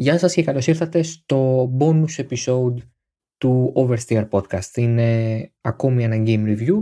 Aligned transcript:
Γεια 0.00 0.18
σας 0.18 0.34
και 0.34 0.42
καλώς 0.42 0.66
ήρθατε 0.66 1.02
στο 1.02 1.70
bonus 1.78 2.26
episode 2.28 2.76
του 3.38 3.72
Oversteer 3.76 4.28
Podcast. 4.28 4.76
Είναι 4.76 5.52
ακόμη 5.60 6.04
ένα 6.04 6.16
game 6.26 6.44
review. 6.46 6.74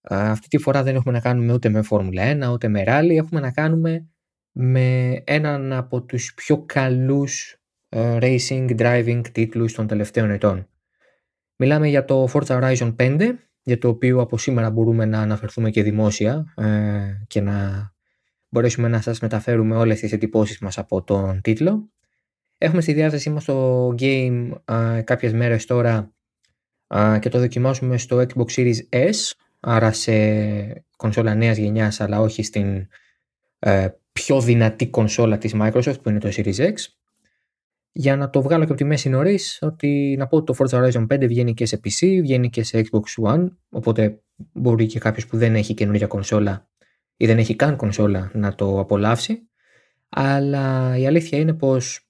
Αυτή 0.00 0.48
τη 0.48 0.58
φορά 0.58 0.82
δεν 0.82 0.94
έχουμε 0.94 1.12
να 1.12 1.20
κάνουμε 1.20 1.52
ούτε 1.52 1.68
με 1.68 1.84
Formula 1.90 2.44
1 2.44 2.52
ούτε 2.52 2.68
με 2.68 2.84
Rally. 2.86 3.16
Έχουμε 3.16 3.40
να 3.40 3.50
κάνουμε 3.50 4.08
με 4.50 5.12
έναν 5.26 5.72
από 5.72 6.02
τους 6.02 6.34
πιο 6.34 6.64
καλούς 6.66 7.62
ε, 7.88 8.18
racing 8.20 8.78
driving 8.78 9.22
τίτλους 9.32 9.72
των 9.72 9.86
τελευταίων 9.86 10.30
ετών. 10.30 10.68
Μιλάμε 11.56 11.88
για 11.88 12.04
το 12.04 12.28
Forza 12.32 12.60
Horizon 12.60 12.96
5 12.96 13.32
για 13.62 13.78
το 13.78 13.88
οποίο 13.88 14.20
από 14.20 14.38
σήμερα 14.38 14.70
μπορούμε 14.70 15.04
να 15.04 15.20
αναφερθούμε 15.20 15.70
και 15.70 15.82
δημόσια 15.82 16.54
ε, 16.56 17.24
και 17.26 17.40
να 17.40 17.90
μπορέσουμε 18.48 18.88
να 18.88 19.00
σας 19.00 19.20
μεταφέρουμε 19.20 19.76
όλες 19.76 20.00
τις 20.00 20.12
εντυπώσεις 20.12 20.58
μας 20.58 20.78
από 20.78 21.02
τον 21.02 21.40
τίτλο. 21.40 21.90
Έχουμε 22.62 22.80
στη 22.80 22.92
διάθεσή 22.92 23.30
μας 23.30 23.44
το 23.44 23.88
game 23.98 24.50
α, 24.72 25.02
κάποιες 25.02 25.32
μέρες 25.32 25.66
τώρα 25.66 26.12
α, 26.86 27.18
και 27.18 27.28
το 27.28 27.38
δοκιμάσουμε 27.38 27.98
στο 27.98 28.16
Xbox 28.16 28.44
Series 28.56 28.76
S, 28.90 29.32
άρα 29.60 29.92
σε 29.92 30.12
κονσόλα 30.96 31.34
νέας 31.34 31.56
γενιάς 31.56 32.00
αλλά 32.00 32.20
όχι 32.20 32.42
στην 32.42 32.86
ε, 33.58 33.88
πιο 34.12 34.40
δυνατή 34.40 34.88
κονσόλα 34.88 35.38
της 35.38 35.54
Microsoft 35.54 36.02
που 36.02 36.08
είναι 36.08 36.18
το 36.18 36.28
Series 36.32 36.56
X. 36.56 36.74
Για 37.92 38.16
να 38.16 38.30
το 38.30 38.42
βγάλω 38.42 38.64
και 38.64 38.70
από 38.70 38.80
τη 38.80 38.84
μέση 38.84 39.08
νωρίς, 39.08 39.58
ότι 39.60 40.14
να 40.18 40.26
πω 40.26 40.36
ότι 40.36 40.54
το 40.54 40.54
Forza 40.58 40.82
Horizon 40.82 41.06
5 41.06 41.26
βγαίνει 41.26 41.54
και 41.54 41.66
σε 41.66 41.80
PC, 41.84 42.18
βγαίνει 42.20 42.50
και 42.50 42.62
σε 42.62 42.80
Xbox 42.90 43.34
One, 43.34 43.48
οπότε 43.68 44.22
μπορεί 44.52 44.86
και 44.86 44.98
κάποιος 44.98 45.26
που 45.26 45.36
δεν 45.36 45.54
έχει 45.54 45.74
καινούργια 45.74 46.06
κονσόλα 46.06 46.68
ή 47.16 47.26
δεν 47.26 47.38
έχει 47.38 47.56
καν 47.56 47.76
κονσόλα 47.76 48.30
να 48.34 48.54
το 48.54 48.80
απολαύσει. 48.80 49.48
Αλλά 50.08 50.96
η 50.98 51.06
αλήθεια 51.06 51.38
είναι 51.38 51.54
πως 51.54 52.09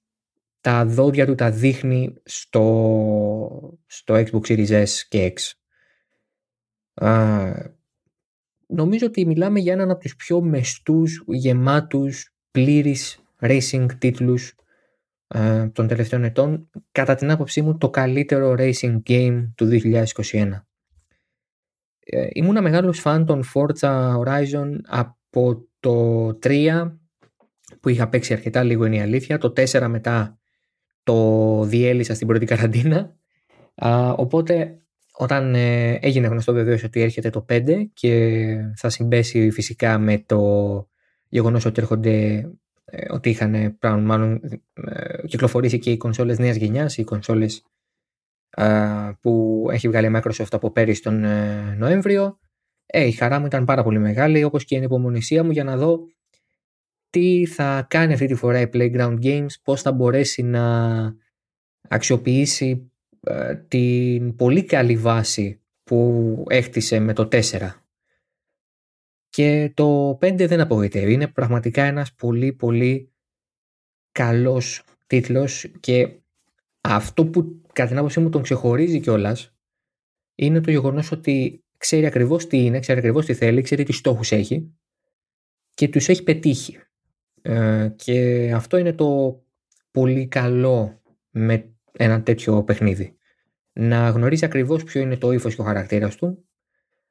τα 0.60 0.86
δόντια 0.86 1.26
του 1.26 1.34
τα 1.34 1.50
δείχνει 1.50 2.14
στο, 2.24 3.78
στο 3.86 4.14
Xbox 4.14 4.40
Series 4.40 4.84
S 4.84 4.88
και 5.08 5.32
X. 5.36 5.40
νομίζω 8.66 9.06
ότι 9.06 9.26
μιλάμε 9.26 9.60
για 9.60 9.72
έναν 9.72 9.90
από 9.90 10.00
τους 10.00 10.16
πιο 10.16 10.40
μεστούς, 10.40 11.24
γεμάτους, 11.26 12.34
πλήρης 12.50 13.24
racing 13.40 13.86
τίτλους 13.98 14.54
των 15.72 15.86
τελευταίων 15.86 16.24
ετών. 16.24 16.70
Κατά 16.92 17.14
την 17.14 17.30
άποψή 17.30 17.62
μου 17.62 17.78
το 17.78 17.90
καλύτερο 17.90 18.54
racing 18.58 19.02
game 19.06 19.50
του 19.54 19.68
2021. 19.68 20.64
Ε, 22.04 22.28
ήμουνα 22.32 22.62
μεγάλος 22.62 23.00
φαν 23.00 23.24
των 23.24 23.42
Forza 23.54 24.16
Horizon 24.16 24.70
από 24.86 25.68
το 25.80 26.26
3 26.42 26.98
που 27.80 27.88
είχα 27.88 28.08
παίξει 28.08 28.32
αρκετά 28.32 28.62
λίγο 28.62 28.84
είναι 28.84 28.96
η 28.96 29.00
αλήθεια. 29.00 29.38
Το 29.38 29.52
4 29.56 29.86
μετά 29.88 30.39
το 31.10 31.62
διέλυσα 31.64 32.14
στην 32.14 32.26
πρώτη 32.26 32.46
καραντίνα. 32.46 33.16
Α, 33.74 34.10
οπότε 34.10 34.78
όταν 35.12 35.54
ε, 35.54 35.92
έγινε 36.00 36.26
γνωστό 36.26 36.52
βεβαίως 36.52 36.84
ότι 36.84 37.00
έρχεται 37.00 37.30
το 37.30 37.44
5 37.48 37.84
και 37.92 38.54
θα 38.76 38.88
συμπέσει 38.88 39.50
φυσικά 39.50 39.98
με 39.98 40.22
το 40.26 40.40
γεγονός 41.28 41.64
ότι 41.64 41.80
έρχονται 41.80 42.48
ε, 42.84 43.12
ότι 43.12 43.30
είχαν 43.30 43.76
πράγμα, 43.78 44.00
μάλλον 44.00 44.40
ε, 44.74 45.26
κυκλοφορήσει 45.26 45.78
και 45.78 45.90
οι 45.90 45.96
κονσόλες 45.96 46.38
νέας 46.38 46.56
γενιάς, 46.56 46.96
οι 46.96 47.04
κονσόλες 47.04 47.64
που 49.20 49.64
έχει 49.70 49.88
βγάλει 49.88 50.06
η 50.06 50.10
Microsoft 50.14 50.50
από 50.50 50.70
πέρυσι 50.70 51.02
τον 51.02 51.24
ε, 51.24 51.74
Νοέμβριο. 51.78 52.38
Ε, 52.86 53.06
η 53.06 53.12
χαρά 53.12 53.38
μου 53.38 53.46
ήταν 53.46 53.64
πάρα 53.64 53.82
πολύ 53.82 53.98
μεγάλη, 53.98 54.44
όπως 54.44 54.64
και 54.64 54.74
η 54.74 54.78
ανυπομονησία 54.78 55.44
μου 55.44 55.50
για 55.50 55.64
να 55.64 55.76
δω 55.76 56.00
τι 57.10 57.46
θα 57.46 57.86
κάνει 57.90 58.12
αυτή 58.12 58.26
τη 58.26 58.34
φορά 58.34 58.60
η 58.60 58.68
Playground 58.72 59.18
Games, 59.22 59.52
πώς 59.62 59.82
θα 59.82 59.92
μπορέσει 59.92 60.42
να 60.42 61.16
αξιοποιήσει 61.88 62.92
ε, 63.20 63.54
την 63.54 64.36
πολύ 64.36 64.64
καλή 64.64 64.96
βάση 64.96 65.62
που 65.82 66.44
έχτισε 66.48 66.98
με 66.98 67.12
το 67.12 67.28
4. 67.32 67.40
Και 69.28 69.72
το 69.74 70.10
5 70.10 70.34
δεν 70.46 70.60
απογοητεύει. 70.60 71.12
Είναι 71.12 71.28
πραγματικά 71.28 71.82
ένας 71.82 72.14
πολύ 72.14 72.52
πολύ 72.52 73.12
καλός 74.12 74.84
τίτλος 75.06 75.70
και 75.80 76.20
αυτό 76.80 77.26
που 77.26 77.60
κατά 77.72 77.88
την 77.88 77.98
άποψή 77.98 78.20
μου 78.20 78.28
τον 78.28 78.42
ξεχωρίζει 78.42 79.00
κιόλας 79.00 79.54
είναι 80.34 80.60
το 80.60 80.70
γεγονός 80.70 81.12
ότι 81.12 81.64
ξέρει 81.76 82.06
ακριβώς 82.06 82.46
τι 82.46 82.64
είναι, 82.64 82.80
ξέρει 82.80 82.98
ακριβώς 82.98 83.26
τι 83.26 83.34
θέλει, 83.34 83.62
ξέρει 83.62 83.84
τι 83.84 83.92
στόχους 83.92 84.32
έχει 84.32 84.74
και 85.74 85.88
τους 85.88 86.08
έχει 86.08 86.22
πετύχει. 86.22 86.78
Ε, 87.42 87.88
και 87.96 88.50
αυτό 88.54 88.76
είναι 88.76 88.92
το 88.92 89.40
πολύ 89.90 90.26
καλό 90.26 91.00
με 91.30 91.70
ένα 91.92 92.22
τέτοιο 92.22 92.64
παιχνίδι. 92.64 93.16
Να 93.72 94.08
γνωρίζει 94.08 94.44
ακριβώς 94.44 94.84
ποιο 94.84 95.00
είναι 95.00 95.16
το 95.16 95.32
ύφος 95.32 95.54
και 95.54 95.60
ο 95.60 95.64
χαρακτήρας 95.64 96.16
του, 96.16 96.44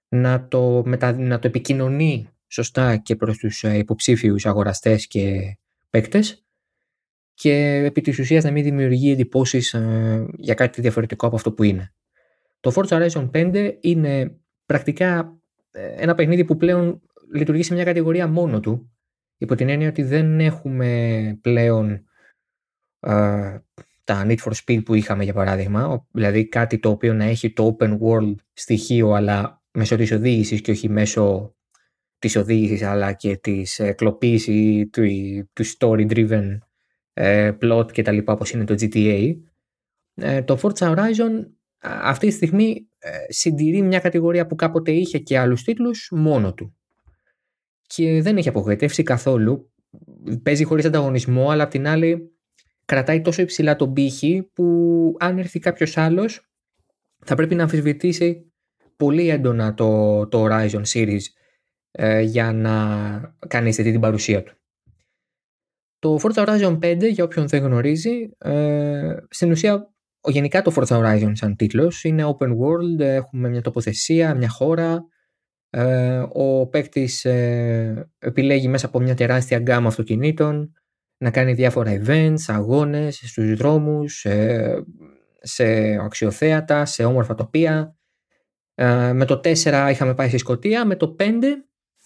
να 0.09 0.47
το, 0.47 0.83
μετα... 0.85 1.11
να 1.17 1.39
το 1.39 1.47
επικοινωνεί 1.47 2.29
σωστά 2.47 2.97
και 2.97 3.15
προς 3.15 3.37
τους 3.37 3.63
ε, 3.63 3.77
υποψήφιους 3.77 4.45
αγοραστές 4.45 5.07
και 5.07 5.57
παίκτες 5.89 6.43
και 7.33 7.83
επί 7.85 8.01
της 8.01 8.19
ουσίας 8.19 8.43
να 8.43 8.51
μην 8.51 8.63
δημιουργεί 8.63 9.11
εντυπώσεις 9.11 9.73
ε, 9.73 10.27
για 10.37 10.53
κάτι 10.53 10.81
διαφορετικό 10.81 11.27
από 11.27 11.35
αυτό 11.35 11.51
που 11.51 11.63
είναι. 11.63 11.93
Το 12.59 12.71
Forza 12.75 13.09
Horizon 13.09 13.29
5 13.31 13.77
είναι 13.81 14.35
πρακτικά 14.65 15.39
ένα 15.97 16.15
παιχνίδι 16.15 16.45
που 16.45 16.57
πλέον 16.57 17.01
λειτουργεί 17.33 17.63
σε 17.63 17.73
μια 17.73 17.83
κατηγορία 17.83 18.27
μόνο 18.27 18.59
του 18.59 18.91
υπό 19.39 19.55
την 19.55 19.69
έννοια 19.69 19.89
ότι 19.89 20.03
δεν 20.03 20.39
έχουμε 20.39 21.39
πλέον 21.41 22.03
τα 24.09 24.25
Need 24.25 24.37
for 24.37 24.51
Speed 24.65 24.83
που 24.85 24.93
είχαμε 24.93 25.23
για 25.23 25.33
παράδειγμα, 25.33 26.07
δηλαδή 26.11 26.47
κάτι 26.47 26.79
το 26.79 26.89
οποίο 26.89 27.13
να 27.13 27.23
έχει 27.23 27.53
το 27.53 27.77
open 27.79 27.97
world 27.99 28.35
στοιχείο 28.53 29.11
αλλά 29.11 29.61
μέσω 29.71 29.95
της 29.95 30.11
οδήγησης 30.11 30.61
και 30.61 30.71
όχι 30.71 30.89
μέσω 30.89 31.55
της 32.19 32.35
οδήγησης 32.35 32.81
αλλά 32.81 33.13
και 33.13 33.37
της 33.37 33.79
ε, 33.79 33.91
κλοπής 33.91 34.47
ή 34.47 34.89
του, 34.91 35.03
του 35.53 35.63
story 35.65 36.11
driven 36.11 36.57
ε, 37.13 37.51
plot 37.61 37.91
και 37.91 38.01
τα 38.01 38.11
λοιπά 38.11 38.33
όπως 38.33 38.51
είναι 38.51 38.63
το 38.63 38.75
GTA. 38.79 39.35
Ε, 40.13 40.41
το 40.41 40.59
Forza 40.61 40.95
Horizon 40.95 41.45
αυτή 41.81 42.27
τη 42.27 42.33
στιγμή 42.33 42.87
ε, 42.99 43.09
συντηρεί 43.27 43.81
μια 43.81 43.99
κατηγορία 43.99 44.47
που 44.47 44.55
κάποτε 44.55 44.91
είχε 44.91 45.17
και 45.17 45.39
άλλους 45.39 45.63
τίτλους 45.63 46.09
μόνο 46.11 46.53
του 46.53 46.78
και 47.95 48.21
δεν 48.21 48.37
έχει 48.37 48.49
απογοητεύσει 48.49 49.03
καθόλου. 49.03 49.71
Παίζει 50.43 50.63
χωρίς 50.63 50.85
ανταγωνισμό, 50.85 51.49
αλλά 51.49 51.63
απ' 51.63 51.69
την 51.69 51.87
άλλη 51.87 52.31
κρατάει 52.85 53.21
τόσο 53.21 53.41
υψηλά 53.41 53.75
τον 53.75 53.93
πύχη 53.93 54.49
που 54.53 55.15
αν 55.19 55.37
έρθει 55.37 55.59
κάποιος 55.59 55.97
άλλος 55.97 56.49
θα 57.25 57.35
πρέπει 57.35 57.55
να 57.55 57.63
αμφισβητήσει 57.63 58.51
πολύ 58.95 59.29
έντονα 59.29 59.73
το, 59.73 60.27
το 60.27 60.45
Horizon 60.45 60.81
Series 60.93 61.21
ε, 61.91 62.21
για 62.21 62.53
να 62.53 62.75
κάνει 63.47 63.69
αισθητή 63.69 63.91
την 63.91 63.99
παρουσία 63.99 64.43
του. 64.43 64.53
Το 65.99 66.19
Forza 66.21 66.45
Horizon 66.45 66.79
5, 66.79 67.11
για 67.11 67.23
όποιον 67.23 67.47
δεν 67.47 67.63
γνωρίζει, 67.63 68.29
ε, 68.37 69.15
στην 69.29 69.51
ουσία 69.51 69.93
γενικά 70.27 70.61
το 70.61 70.73
Forza 70.75 70.97
Horizon 70.97 71.31
σαν 71.33 71.55
τίτλος 71.55 72.03
είναι 72.03 72.23
open 72.25 72.49
world, 72.49 72.99
έχουμε 72.99 73.49
μια 73.49 73.61
τοποθεσία, 73.61 74.35
μια 74.35 74.49
χώρα, 74.49 74.93
ε, 74.93 74.99
ο 76.31 76.67
παίκτης 76.67 77.25
ε, 77.25 78.09
επιλέγει 78.19 78.67
μέσα 78.67 78.85
από 78.85 78.99
μια 78.99 79.15
τεράστια 79.15 79.59
γκάμα 79.59 79.87
αυτοκινήτων 79.87 80.73
να 81.17 81.31
κάνει 81.31 81.53
διάφορα 81.53 82.01
events, 82.05 82.39
αγώνες 82.47 83.15
στους 83.15 83.55
δρόμους, 83.55 84.25
σε 85.41 85.65
αξιοθέατα, 86.01 86.85
σε 86.85 87.03
όμορφα 87.03 87.35
τοπία. 87.35 87.95
Ε, 88.75 89.13
με 89.13 89.25
το 89.25 89.39
4 89.43 89.87
είχαμε 89.91 90.13
πάει 90.13 90.27
στη 90.27 90.37
Σκωτία, 90.37 90.85
με 90.85 90.95
το 90.95 91.15
5 91.19 91.23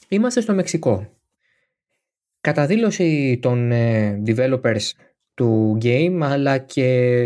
είμαστε 0.07 0.41
στο 0.41 0.53
Μεξικό. 0.53 1.17
Κατά 2.41 2.65
δήλωση 2.65 3.39
των 3.41 3.71
developers 4.25 4.91
του 5.33 5.77
game, 5.81 6.19
αλλά 6.21 6.57
και 6.57 7.19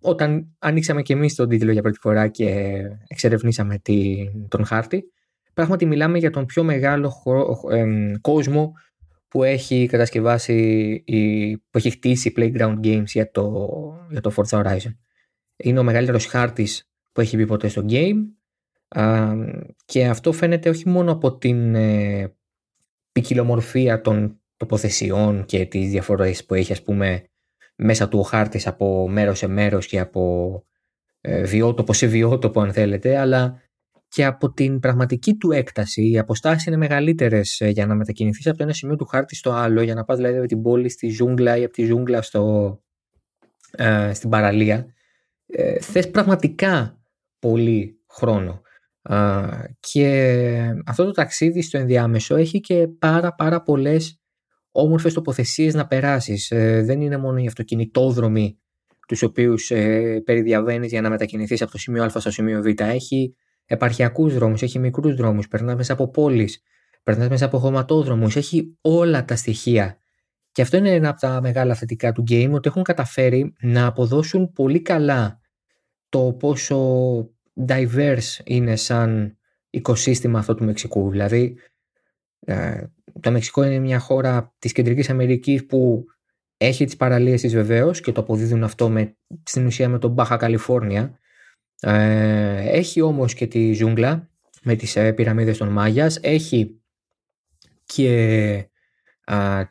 όταν 0.00 0.56
ανοίξαμε 0.58 1.02
και 1.02 1.12
εμείς 1.12 1.34
τον 1.34 1.48
τίτλο 1.48 1.72
για 1.72 1.82
πρώτη 1.82 1.98
φορά 1.98 2.28
και 2.28 2.80
εξερευνήσαμε 3.08 3.82
τον 4.48 4.64
χάρτη, 4.64 5.04
Πράγματι 5.54 5.86
μιλάμε 5.86 6.18
για 6.18 6.30
τον 6.30 6.46
πιο 6.46 6.62
μεγάλο 6.62 7.12
κόσμο 8.20 8.72
που 9.28 9.42
έχει 9.42 9.86
κατασκευάσει, 9.86 10.54
η, 11.06 11.56
που 11.58 11.78
έχει 11.78 11.90
χτίσει 11.90 12.32
Playground 12.36 12.76
Games 12.82 13.04
για 13.06 13.30
το, 13.30 13.68
για 14.10 14.20
το 14.20 14.32
Forza 14.36 14.62
Horizon. 14.62 14.94
Είναι 15.56 15.78
ο 15.78 15.82
μεγαλύτερος 15.82 16.26
χάρτης 16.26 16.90
που 17.12 17.20
έχει 17.20 17.36
μπει 17.36 17.46
ποτέ 17.46 17.68
στο 17.68 17.84
game 17.88 18.16
και 19.84 20.06
αυτό 20.06 20.32
φαίνεται 20.32 20.68
όχι 20.68 20.88
μόνο 20.88 21.12
από 21.12 21.38
την 21.38 21.74
ε, 21.74 22.34
ποικιλομορφία 23.12 24.00
των 24.00 24.40
τοποθεσιών 24.56 25.44
και 25.44 25.66
τις 25.66 25.90
διαφορές 25.90 26.44
που 26.44 26.54
έχει 26.54 26.72
ας 26.72 26.82
πούμε 26.82 27.24
μέσα 27.76 28.08
του 28.08 28.18
ο 28.18 28.22
χάρτης 28.22 28.66
από 28.66 29.08
μέρος 29.08 29.38
σε 29.38 29.46
μέρος 29.46 29.86
και 29.86 30.00
από 30.00 30.64
ε, 31.20 31.42
βιότοπο 31.42 31.92
σε 31.92 32.06
βιότοπο 32.06 32.60
αν 32.60 32.72
θέλετε 32.72 33.18
αλλά 33.18 33.62
και 34.14 34.24
από 34.24 34.52
την 34.52 34.80
πραγματική 34.80 35.34
του 35.34 35.52
έκταση. 35.52 36.10
Οι 36.10 36.18
αποστάσεις 36.18 36.66
είναι 36.66 36.76
μεγαλύτερες 36.76 37.60
ε, 37.60 37.68
για 37.68 37.86
να 37.86 37.94
μετακινηθείς 37.94 38.46
από 38.46 38.56
το 38.56 38.62
ένα 38.62 38.72
σημείο 38.72 38.96
του 38.96 39.04
χάρτη 39.04 39.34
στο 39.34 39.50
άλλο, 39.50 39.82
για 39.82 39.94
να 39.94 40.04
πας 40.04 40.16
δηλαδή 40.16 40.38
από 40.38 40.46
την 40.46 40.62
πόλη 40.62 40.88
στη 40.88 41.08
ζούγκλα 41.08 41.56
ή 41.56 41.64
από 41.64 41.72
τη 41.72 41.84
ζούγκλα 41.84 42.22
στο, 42.22 42.80
ε, 43.70 44.12
στην 44.14 44.30
παραλία, 44.30 44.86
ε, 45.46 45.80
θες 45.80 46.10
πραγματικά 46.10 47.00
πολύ 47.38 47.98
χρόνο. 48.10 48.60
και 49.80 50.74
αυτό 50.86 51.04
το 51.04 51.10
ταξίδι 51.10 51.62
στο 51.62 51.78
ενδιάμεσο 51.78 52.36
έχει 52.36 52.60
και 52.60 52.88
πάρα 52.98 53.34
πάρα 53.34 53.62
πολλές 53.62 54.18
όμορφες 54.70 55.12
τοποθεσίες 55.12 55.74
να 55.74 55.86
περάσεις. 55.86 56.50
Ε, 56.50 56.82
δεν 56.82 57.00
είναι 57.00 57.16
μόνο 57.16 57.38
οι 57.38 57.46
αυτοκινητόδρομοι 57.46 58.58
τους 59.08 59.22
οποίους 59.22 59.70
ε, 59.70 60.22
περιδιαβαίνεις 60.24 60.90
για 60.90 61.00
να 61.00 61.10
μετακινηθείς 61.10 61.62
από 61.62 61.70
το 61.70 61.78
σημείο 61.78 62.04
Α 62.04 62.08
στο 62.08 62.30
σημείο 62.30 62.62
Β. 62.62 62.66
Έχει 62.80 63.34
επαρχιακούς 63.66 64.34
δρόμους, 64.34 64.62
έχει 64.62 64.78
μικρούς 64.78 65.14
δρόμους, 65.14 65.48
περνάς 65.48 65.76
μέσα 65.76 65.92
από 65.92 66.08
πόλεις, 66.08 66.62
περνάς 67.02 67.28
μέσα 67.28 67.44
από 67.44 67.58
χωματόδρομους, 67.58 68.36
έχει 68.36 68.76
όλα 68.80 69.24
τα 69.24 69.36
στοιχεία. 69.36 69.98
Και 70.52 70.62
αυτό 70.62 70.76
είναι 70.76 70.90
ένα 70.90 71.08
από 71.08 71.20
τα 71.20 71.40
μεγάλα 71.40 71.74
θετικά 71.74 72.12
του 72.12 72.24
game, 72.28 72.50
ότι 72.52 72.68
έχουν 72.68 72.82
καταφέρει 72.82 73.54
να 73.60 73.86
αποδώσουν 73.86 74.52
πολύ 74.52 74.80
καλά 74.80 75.40
το 76.08 76.32
πόσο 76.38 77.16
diverse 77.66 78.40
είναι 78.44 78.76
σαν 78.76 79.38
οικοσύστημα 79.70 80.38
αυτό 80.38 80.54
του 80.54 80.64
Μεξικού. 80.64 81.10
Δηλαδή, 81.10 81.56
ε, 82.40 82.82
το 83.20 83.30
Μεξικό 83.30 83.64
είναι 83.64 83.78
μια 83.78 83.98
χώρα 83.98 84.54
της 84.58 84.72
Κεντρικής 84.72 85.10
Αμερικής 85.10 85.66
που 85.66 86.04
έχει 86.56 86.84
τις 86.84 86.96
παραλίες 86.96 87.40
της 87.40 87.54
βεβαίως 87.54 88.00
και 88.00 88.12
το 88.12 88.20
αποδίδουν 88.20 88.64
αυτό 88.64 88.88
με, 88.88 89.16
στην 89.44 89.66
ουσία 89.66 89.88
με 89.88 89.98
τον 89.98 90.10
Μπάχα 90.10 90.36
Καλιφόρνια. 90.36 91.18
Ε, 91.80 92.68
έχει 92.70 93.00
όμως 93.00 93.34
και 93.34 93.46
τη 93.46 93.72
ζούγκλα 93.72 94.30
με 94.62 94.74
τις 94.74 94.96
ε, 94.96 95.12
πυραμίδες 95.12 95.58
των 95.58 95.68
Μάγιας. 95.68 96.18
Έχει 96.22 96.80
και 97.84 98.68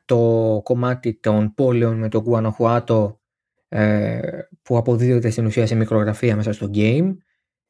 το 0.06 0.62
κομμάτι 0.64 1.20
των 1.20 1.54
πόλεων 1.54 1.98
με 1.98 2.10
τον 2.10 2.24
Κουανοχουάτο 2.24 3.22
ε, 3.68 4.20
που 4.62 4.78
αποδίδεται 4.78 5.30
στην 5.30 5.46
ουσία 5.46 5.66
σε 5.66 5.76
μικρογραφία 5.76 6.36
μέσα 6.36 6.54
στο 6.54 6.70
game. 6.74 7.16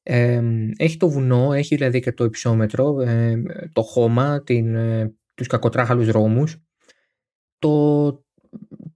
Ε, 0.04 0.42
έχει 0.78 0.98
το 0.98 1.10
βουνό, 1.10 1.54
έχει 1.54 1.76
δηλαδή 1.76 2.00
και 2.00 2.12
το 2.12 2.24
υψόμετρο, 2.24 3.02
ε, 3.02 3.44
το 3.74 3.82
χώμα, 3.82 4.44
την, 4.44 4.76
ε, 4.76 5.16
τους 5.34 5.48
κακοτράχαλους 5.48 6.06
δρόμους. 6.06 6.64
Το, 7.60 8.12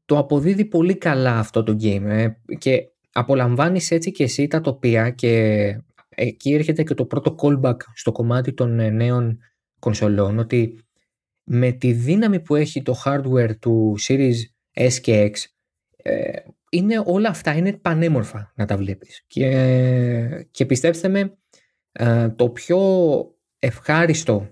το 0.05 0.17
αποδίδει 0.17 0.65
πολύ 0.65 0.97
καλά 0.97 1.39
αυτό 1.39 1.63
το 1.63 1.77
game 1.81 2.03
ε, 2.05 2.27
και 2.57 2.91
απολαμβάνεις 3.17 3.91
έτσι 3.91 4.11
και 4.11 4.23
εσύ 4.23 4.47
τα 4.47 4.61
τοπία 4.61 5.09
και 5.09 5.31
εκεί 6.09 6.53
έρχεται 6.53 6.83
και 6.83 6.93
το 6.93 7.05
πρώτο 7.05 7.35
callback 7.39 7.77
στο 7.93 8.11
κομμάτι 8.11 8.53
των 8.53 8.79
ε, 8.79 8.89
νέων 8.89 9.39
κονσολών 9.79 10.39
ότι 10.39 10.79
με 11.43 11.71
τη 11.71 11.91
δύναμη 11.91 12.39
που 12.39 12.55
έχει 12.55 12.81
το 12.81 13.01
hardware 13.05 13.57
του 13.59 13.95
Series 14.07 14.35
S 14.73 14.93
και 15.01 15.31
X 15.33 15.37
ε, 15.95 16.31
είναι 16.69 17.03
όλα 17.05 17.29
αυτά 17.29 17.55
είναι 17.55 17.73
πανέμορφα 17.73 18.53
να 18.55 18.65
τα 18.65 18.77
βλέπεις. 18.77 19.23
Και, 19.27 20.45
και 20.51 20.65
πιστέψτε 20.65 21.07
με 21.07 21.37
το 22.35 22.49
πιο 22.49 22.79
ευχάριστο 23.59 24.49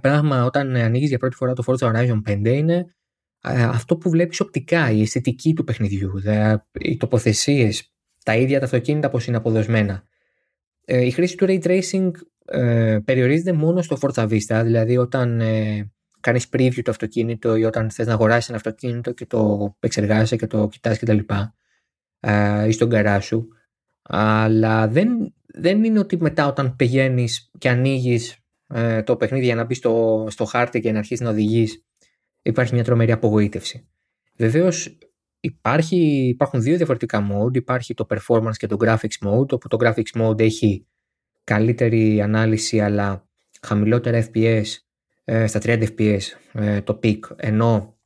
πράγμα 0.00 0.44
όταν 0.44 0.76
ανοίγεις 0.76 1.08
για 1.08 1.18
πρώτη 1.18 1.36
φορά 1.36 1.52
το 1.52 1.62
Forza 1.66 1.92
Horizon 1.92 2.22
5 2.28 2.46
είναι 2.46 2.74
ε, 2.76 2.84
αυτό 3.42 3.96
που 3.96 4.10
βλέπεις 4.10 4.40
οπτικά, 4.40 4.90
η 4.90 5.00
αισθητική 5.00 5.52
του 5.54 5.64
παιχνιδιού, 5.64 6.12
οι 6.72 6.96
τοποθεσίες, 6.96 7.92
τα 8.24 8.36
ίδια 8.36 8.58
τα 8.58 8.64
αυτοκίνητα 8.64 9.08
πώς 9.08 9.26
είναι 9.26 9.36
αποδοσμένα. 9.36 10.04
Ε, 10.84 11.04
η 11.04 11.10
χρήση 11.10 11.36
του 11.36 11.46
Ray 11.48 11.62
Tracing 11.62 12.10
ε, 12.44 12.98
περιορίζεται 13.04 13.52
μόνο 13.52 13.82
στο 13.82 13.96
Forza 14.00 14.28
Vista, 14.28 14.60
δηλαδή 14.64 14.96
όταν 14.96 15.40
ε, 15.40 15.92
κάνεις 16.20 16.48
preview 16.52 16.82
το 16.82 16.90
αυτοκίνητο 16.90 17.56
ή 17.56 17.64
όταν 17.64 17.90
θες 17.90 18.06
να 18.06 18.12
αγοράσεις 18.12 18.48
ένα 18.48 18.56
αυτοκίνητο 18.56 19.12
και 19.12 19.26
το 19.26 19.74
εξεργάζεσαι 19.80 20.36
και 20.36 20.46
το 20.46 20.68
κοιτάς 20.68 20.98
κτλ. 20.98 21.18
Ε, 22.20 22.66
ή 22.66 22.72
στον 22.72 22.88
καρά 22.88 23.20
σου. 23.20 23.48
Αλλά 24.02 24.88
δεν, 24.88 25.34
δεν 25.46 25.84
είναι 25.84 25.98
ότι 25.98 26.16
μετά 26.20 26.46
όταν 26.46 26.76
πηγαίνεις 26.76 27.50
και 27.58 27.68
ανοίγεις 27.68 28.36
ε, 28.66 29.02
το 29.02 29.16
παιχνίδι 29.16 29.44
για 29.44 29.54
να 29.54 29.64
μπεις 29.64 29.76
στο, 29.76 30.26
στο 30.30 30.44
χάρτη 30.44 30.80
και 30.80 30.92
να 30.92 30.98
αρχίσεις 30.98 31.24
να 31.24 31.30
οδηγείς 31.30 31.84
υπάρχει 32.42 32.74
μια 32.74 32.84
τρομερή 32.84 33.12
απογοήτευση. 33.12 33.88
Βεβαίως 34.36 34.98
υπάρχουν 35.40 36.62
δύο 36.62 36.76
διαφορετικά 36.76 37.28
mode. 37.32 37.56
Υπάρχει 37.56 37.94
το 37.94 38.06
performance 38.10 38.56
και 38.56 38.66
το 38.66 38.76
graphics 38.80 39.26
mode, 39.26 39.52
όπου 39.52 39.68
το 39.68 39.76
graphics 39.80 40.20
mode 40.20 40.40
έχει 40.40 40.86
καλύτερη 41.44 42.20
ανάλυση 42.20 42.80
αλλά 42.80 43.28
χαμηλότερα 43.62 44.28
FPS 44.32 44.64
ε, 45.24 45.46
στα 45.46 45.60
30 45.62 45.88
FPS 45.96 46.20
ε, 46.52 46.80
το 46.80 46.98
peak, 47.02 47.18
ενώ 47.36 47.98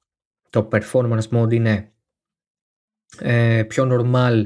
το 0.51 0.69
performance 0.73 1.29
mode 1.31 1.53
είναι 1.53 1.93
ε, 3.21 3.63
πιο 3.63 3.89
normal 3.91 4.45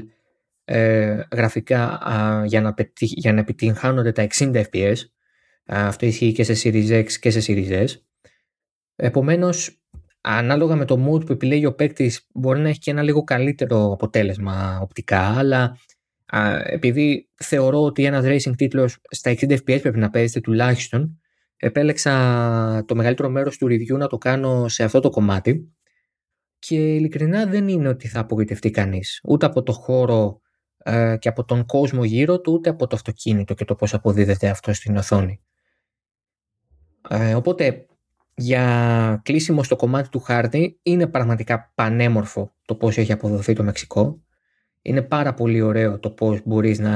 γραφικά 1.31 2.01
για, 2.45 2.61
να 2.61 2.75
για 2.97 3.33
να 3.33 3.39
επιτυγχάνονται 3.39 4.11
τα 4.11 4.27
60 4.37 4.63
FPS. 4.71 4.95
αυτό 5.65 6.05
ισχύει 6.05 6.31
και 6.31 6.43
σε 6.43 6.53
Series 6.63 7.03
X 7.03 7.11
και 7.11 7.29
σε 7.29 7.53
Series 7.53 7.85
S. 7.85 7.87
Επομένως 8.95 9.80
ανάλογα 10.21 10.75
με 10.75 10.85
το 10.85 11.07
mood 11.07 11.25
που 11.25 11.31
επιλέγει 11.31 11.65
ο 11.65 11.73
παίκτης, 11.73 12.27
μπορεί 12.33 12.59
να 12.59 12.69
έχει 12.69 12.79
και 12.79 12.91
ένα 12.91 13.01
λίγο 13.01 13.23
καλύτερο 13.23 13.91
αποτέλεσμα 13.91 14.79
οπτικά, 14.81 15.19
αλλά 15.19 15.77
α, 16.25 16.61
επειδή 16.65 17.29
θεωρώ 17.35 17.83
ότι 17.83 18.05
ένας 18.05 18.25
racing 18.25 18.55
τίτλος 18.55 18.97
στα 19.09 19.31
60 19.31 19.51
FPS 19.51 19.81
πρέπει 19.81 19.99
να 19.99 20.09
παίζεται 20.09 20.39
τουλάχιστον, 20.39 21.19
επέλεξα 21.57 22.83
το 22.87 22.95
μεγαλύτερο 22.95 23.29
μέρος 23.29 23.57
του 23.57 23.65
review 23.65 23.97
να 23.97 24.07
το 24.07 24.17
κάνω 24.17 24.67
σε 24.67 24.83
αυτό 24.83 24.99
το 24.99 25.09
κομμάτι 25.09 25.73
και 26.59 26.95
ειλικρινά 26.95 27.45
δεν 27.45 27.67
είναι 27.67 27.87
ότι 27.87 28.07
θα 28.07 28.19
απογοητευτεί 28.19 28.69
κανείς 28.69 29.21
ούτε 29.23 29.45
από 29.45 29.63
το 29.63 29.71
χώρο 29.71 30.41
ε, 30.77 31.15
και 31.19 31.29
από 31.29 31.43
τον 31.43 31.65
κόσμο 31.65 32.03
γύρω 32.03 32.41
του 32.41 32.53
ούτε 32.53 32.69
από 32.69 32.87
το 32.87 32.95
αυτοκίνητο 32.95 33.53
και 33.53 33.65
το 33.65 33.75
πώς 33.75 33.93
αποδίδεται 33.93 34.49
αυτό 34.49 34.73
στην 34.73 34.97
οθόνη. 34.97 35.41
Ε, 37.09 37.35
οπότε 37.35 37.85
για 38.41 39.21
κλείσιμο 39.23 39.63
στο 39.63 39.75
κομμάτι 39.75 40.09
του 40.09 40.19
χάρτη 40.19 40.79
είναι 40.83 41.07
πραγματικά 41.07 41.71
πανέμορφο 41.75 42.55
το 42.65 42.75
πώς 42.75 42.97
έχει 42.97 43.11
αποδοθεί 43.11 43.53
το 43.53 43.63
Μεξικό. 43.63 44.23
Είναι 44.81 45.01
πάρα 45.01 45.33
πολύ 45.33 45.61
ωραίο 45.61 45.99
το 45.99 46.09
πώς 46.11 46.41
μπορείς 46.45 46.79
να 46.79 46.95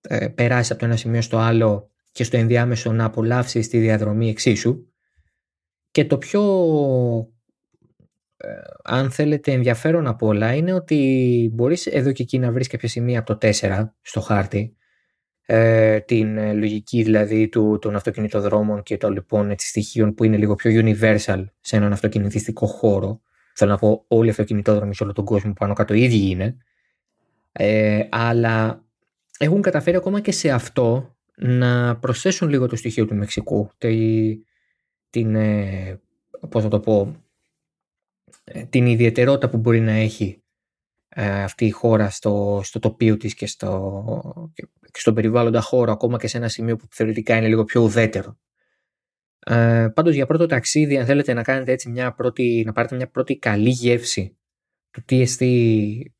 ε, 0.00 0.28
περάσεις 0.28 0.70
από 0.70 0.80
το 0.80 0.86
ένα 0.86 0.96
σημείο 0.96 1.20
στο 1.20 1.38
άλλο 1.38 1.90
και 2.12 2.24
στο 2.24 2.36
ενδιάμεσο 2.36 2.92
να 2.92 3.04
απολαύσεις 3.04 3.68
τη 3.68 3.78
διαδρομή 3.78 4.28
εξίσου. 4.28 4.86
Και 5.90 6.04
το 6.04 6.18
πιο, 6.18 6.42
ε, 8.36 8.48
αν 8.84 9.10
θέλετε, 9.10 9.52
ενδιαφέρον 9.52 10.06
από 10.06 10.26
όλα 10.26 10.54
είναι 10.54 10.72
ότι 10.72 11.50
μπορείς 11.52 11.86
εδώ 11.86 12.12
και 12.12 12.22
εκεί 12.22 12.38
να 12.38 12.52
βρεις 12.52 12.66
κάποια 12.66 12.88
σημεία 12.88 13.18
από 13.18 13.36
το 13.36 13.48
4 13.60 13.94
στο 14.00 14.20
χάρτη 14.20 14.76
ε, 15.50 16.00
την 16.00 16.38
ε, 16.38 16.52
λογική 16.52 17.02
δηλαδή 17.02 17.48
του, 17.48 17.78
των 17.80 17.94
αυτοκινητοδρόμων 17.94 18.82
και 18.82 18.96
των 18.96 19.12
λοιπόν 19.12 19.50
έτσι, 19.50 19.66
στοιχείων 19.66 20.14
που 20.14 20.24
είναι 20.24 20.36
λίγο 20.36 20.54
πιο 20.54 20.70
universal 20.84 21.44
σε 21.60 21.76
έναν 21.76 21.92
αυτοκινητιστικό 21.92 22.66
χώρο. 22.66 23.20
Θέλω 23.54 23.70
να 23.70 23.78
πω 23.78 24.04
όλοι 24.08 24.26
οι 24.26 24.30
αυτοκινητόδρομοι 24.30 24.94
σε 24.94 25.02
όλο 25.02 25.12
τον 25.12 25.24
κόσμο 25.24 25.52
πάνω 25.52 25.74
κάτω 25.74 25.94
ίδιοι 25.94 26.30
είναι. 26.30 26.56
Ε, 27.52 28.06
αλλά 28.10 28.84
έχουν 29.38 29.62
καταφέρει 29.62 29.96
ακόμα 29.96 30.20
και 30.20 30.32
σε 30.32 30.50
αυτό 30.50 31.16
να 31.36 31.96
προσθέσουν 31.96 32.48
λίγο 32.48 32.66
το 32.66 32.76
στοιχείο 32.76 33.06
του 33.06 33.14
Μεξικού. 33.14 33.70
Τη, 33.78 34.36
την, 35.10 35.34
ε, 35.34 36.00
πώς 36.48 36.62
θα 36.62 36.68
το 36.68 36.80
πω, 36.80 37.22
ε, 38.44 38.62
την 38.62 38.86
ιδιαιτερότητα 38.86 39.48
που 39.48 39.56
μπορεί 39.56 39.80
να 39.80 39.92
έχει 39.92 40.42
ε, 41.20 41.42
αυτή 41.42 41.66
η 41.66 41.70
χώρα 41.70 42.10
στο, 42.10 42.60
στο 42.64 42.78
τοπίο 42.78 43.16
της 43.16 43.34
και, 43.34 43.46
στο, 43.46 44.52
και 44.80 45.00
στον 45.00 45.14
περιβάλλοντα 45.14 45.60
χώρο 45.60 45.92
ακόμα 45.92 46.18
και 46.18 46.28
σε 46.28 46.36
ένα 46.36 46.48
σημείο 46.48 46.76
που 46.76 46.86
θεωρητικά 46.90 47.36
είναι 47.36 47.48
λίγο 47.48 47.64
πιο 47.64 47.82
ουδέτερο. 47.82 48.38
Ε, 49.38 49.88
πάντως 49.94 50.14
για 50.14 50.26
πρώτο 50.26 50.46
ταξίδι 50.46 50.98
αν 50.98 51.06
θέλετε 51.06 51.32
να 51.32 51.42
κάνετε 51.42 51.72
έτσι 51.72 51.90
μια 51.90 52.14
πρώτη, 52.14 52.62
να 52.66 52.72
πάρετε 52.72 52.96
μια 52.96 53.08
πρώτη 53.08 53.38
καλή 53.38 53.68
γεύση 53.68 54.38
του 54.90 55.02
τι 55.04 55.20
εστί 55.20 56.14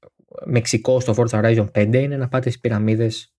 Μεξικό 0.44 1.00
στο 1.00 1.14
Forza 1.16 1.42
Horizon 1.42 1.70
5 1.72 1.94
είναι 1.94 2.16
να 2.16 2.28
πάτε 2.28 2.48
στις 2.48 2.60
πυραμίδες 2.60 3.34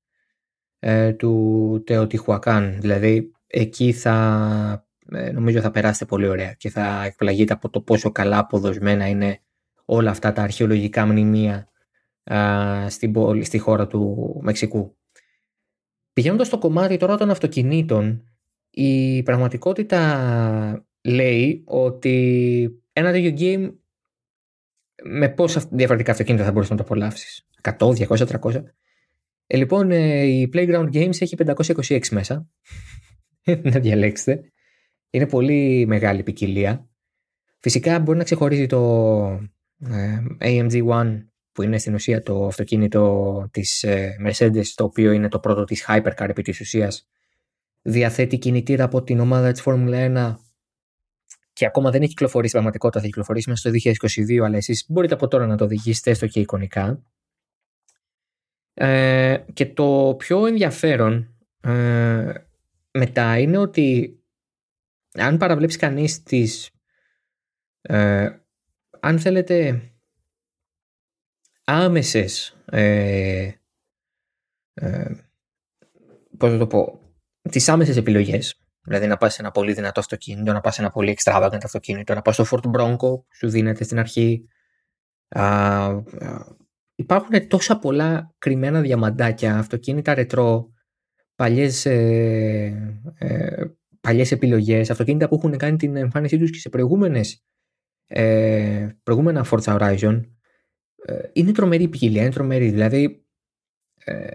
ε, 0.79 1.13
του 1.13 1.83
Teotihuacan 1.87 2.75
δηλαδή 2.79 3.31
εκεί 3.47 3.93
θα 3.93 4.87
ε, 5.11 5.31
νομίζω 5.31 5.61
θα 5.61 5.71
περάσετε 5.71 6.05
πολύ 6.05 6.27
ωραία 6.27 6.53
και 6.53 6.69
θα 6.69 7.03
εκπλαγείτε 7.05 7.53
από 7.53 7.69
το 7.69 7.81
πόσο 7.81 8.11
καλά 8.11 8.37
αποδοσμένα 8.37 9.07
είναι 9.07 9.39
όλα 9.89 10.09
αυτά 10.09 10.31
τα 10.31 10.41
αρχαιολογικά 10.41 11.05
μνημεία 11.05 11.71
στην 12.87 13.11
πόλη, 13.11 13.43
στη 13.43 13.57
χώρα 13.57 13.87
του 13.87 14.33
Μεξικού. 14.43 14.97
Πηγαίνοντας 16.13 16.47
στο 16.47 16.57
κομμάτι 16.57 16.97
τώρα 16.97 17.17
των 17.17 17.29
αυτοκινήτων, 17.29 18.23
η 18.69 19.23
πραγματικότητα 19.23 20.85
λέει 21.03 21.63
ότι 21.65 22.83
ένα 22.93 23.11
τέτοιο 23.11 23.33
game 23.37 23.73
με 25.03 25.29
πόσα 25.29 25.67
διαφορετικά 25.71 26.11
αυτοκίνητα 26.11 26.43
θα 26.43 26.51
μπορούσες 26.51 26.71
να 26.71 26.77
το 26.77 26.83
απολαύσεις; 26.83 27.47
100, 27.61 27.93
200, 28.07 28.25
300. 28.41 28.63
Ε, 29.47 29.57
λοιπόν, 29.57 29.91
ε, 29.91 30.21
η 30.21 30.49
Playground 30.53 30.89
Games 30.93 31.21
έχει 31.21 31.35
526 31.45 32.07
μέσα. 32.11 32.49
να 33.71 33.79
διαλέξετε. 33.79 34.51
Είναι 35.09 35.27
πολύ 35.27 35.85
μεγάλη 35.87 36.23
ποικιλία. 36.23 36.89
Φυσικά 37.59 37.99
μπορεί 37.99 38.17
να 38.17 38.23
ξεχωρίζει 38.23 38.65
το 38.65 38.79
ε, 39.25 39.49
AMG 40.39 40.87
One 40.87 41.23
που 41.51 41.61
είναι 41.61 41.77
στην 41.77 41.93
ουσία 41.93 42.21
το 42.21 42.45
αυτοκίνητο 42.45 43.47
της 43.51 43.83
ε, 43.83 44.15
Mercedes, 44.25 44.65
το 44.75 44.83
οποίο 44.83 45.11
είναι 45.11 45.27
το 45.27 45.39
πρώτο 45.39 45.63
της 45.63 45.85
Hypercar 45.87 46.29
επί 46.29 46.41
της 46.41 46.59
ουσίας, 46.59 47.07
διαθέτει 47.81 48.37
κινητήρα 48.37 48.83
από 48.83 49.03
την 49.03 49.19
ομάδα 49.19 49.51
της 49.51 49.61
Formula 49.65 50.15
1 50.15 50.35
και 51.53 51.65
ακόμα 51.65 51.91
δεν 51.91 52.01
έχει 52.01 52.09
κυκλοφορήσει 52.09 52.51
πραγματικότητα, 52.51 52.99
θα 52.99 53.05
κυκλοφορήσει 53.05 53.49
μέσα 53.49 53.69
στο 53.69 53.91
2022, 54.31 54.45
αλλά 54.45 54.57
εσείς 54.57 54.85
μπορείτε 54.87 55.13
από 55.13 55.27
τώρα 55.27 55.47
να 55.47 55.57
το 55.57 55.63
οδηγήσετε 55.63 56.09
έστω 56.09 56.27
και 56.27 56.39
εικονικά. 56.39 57.03
Ε, 58.73 59.37
και 59.53 59.65
το 59.65 60.15
πιο 60.17 60.45
ενδιαφέρον 60.45 61.35
ε, 61.61 62.33
μετά 62.91 63.39
είναι 63.39 63.57
ότι 63.57 64.19
αν 65.13 65.37
παραβλέψει 65.37 65.77
κανείς 65.77 66.23
τις 66.23 66.69
ε, 67.81 68.29
αν 68.99 69.19
θέλετε 69.19 69.81
άμεσες 71.63 72.57
ε, 72.65 73.51
ε, 74.73 75.11
πώς 76.37 76.51
θα 76.51 76.57
το 76.57 76.67
πω 76.67 76.99
τις 77.49 77.69
άμεσες 77.69 77.97
επιλογές 77.97 78.61
δηλαδή 78.81 79.07
να 79.07 79.17
πας 79.17 79.33
σε 79.33 79.41
ένα 79.41 79.51
πολύ 79.51 79.73
δυνατό 79.73 79.99
αυτοκίνητο 79.99 80.53
να 80.53 80.61
πας 80.61 80.75
σε 80.75 80.81
ένα 80.81 80.91
πολύ 80.91 81.17
extravagant 81.17 81.63
αυτοκίνητο 81.63 82.13
να 82.13 82.21
πας 82.21 82.35
στο 82.35 82.45
Ford 82.49 82.71
Bronco 82.71 82.97
που 82.97 83.25
σου 83.33 83.49
δίνεται 83.49 83.83
στην 83.83 83.99
αρχή 83.99 84.47
α, 85.29 86.01
υπάρχουν 86.95 87.47
τόσα 87.47 87.79
πολλά 87.79 88.35
κρυμμένα 88.37 88.81
διαμαντάκια 88.81 89.57
αυτοκίνητα 89.57 90.13
ρετρό 90.13 90.73
παλιές, 91.35 91.85
ε, 91.85 93.01
ε, 93.17 93.65
παλιές 94.01 94.31
επιλογές 94.31 94.89
αυτοκίνητα 94.89 95.27
που 95.27 95.35
έχουν 95.35 95.57
κάνει 95.57 95.77
την 95.77 95.95
εμφάνισή 95.95 96.37
τους 96.37 96.51
και 96.51 96.59
σε 96.59 96.69
προηγούμενες 96.69 97.43
ε, 98.11 98.89
προηγούμενα 99.03 99.45
Forza 99.49 99.77
Horizon 99.77 100.21
ε, 101.05 101.29
είναι 101.33 101.51
τρομερή 101.51 101.87
ποικιλία, 101.87 102.21
είναι 102.21 102.31
τρομερή. 102.31 102.69
Δηλαδή 102.69 103.25
ε, 104.03 104.29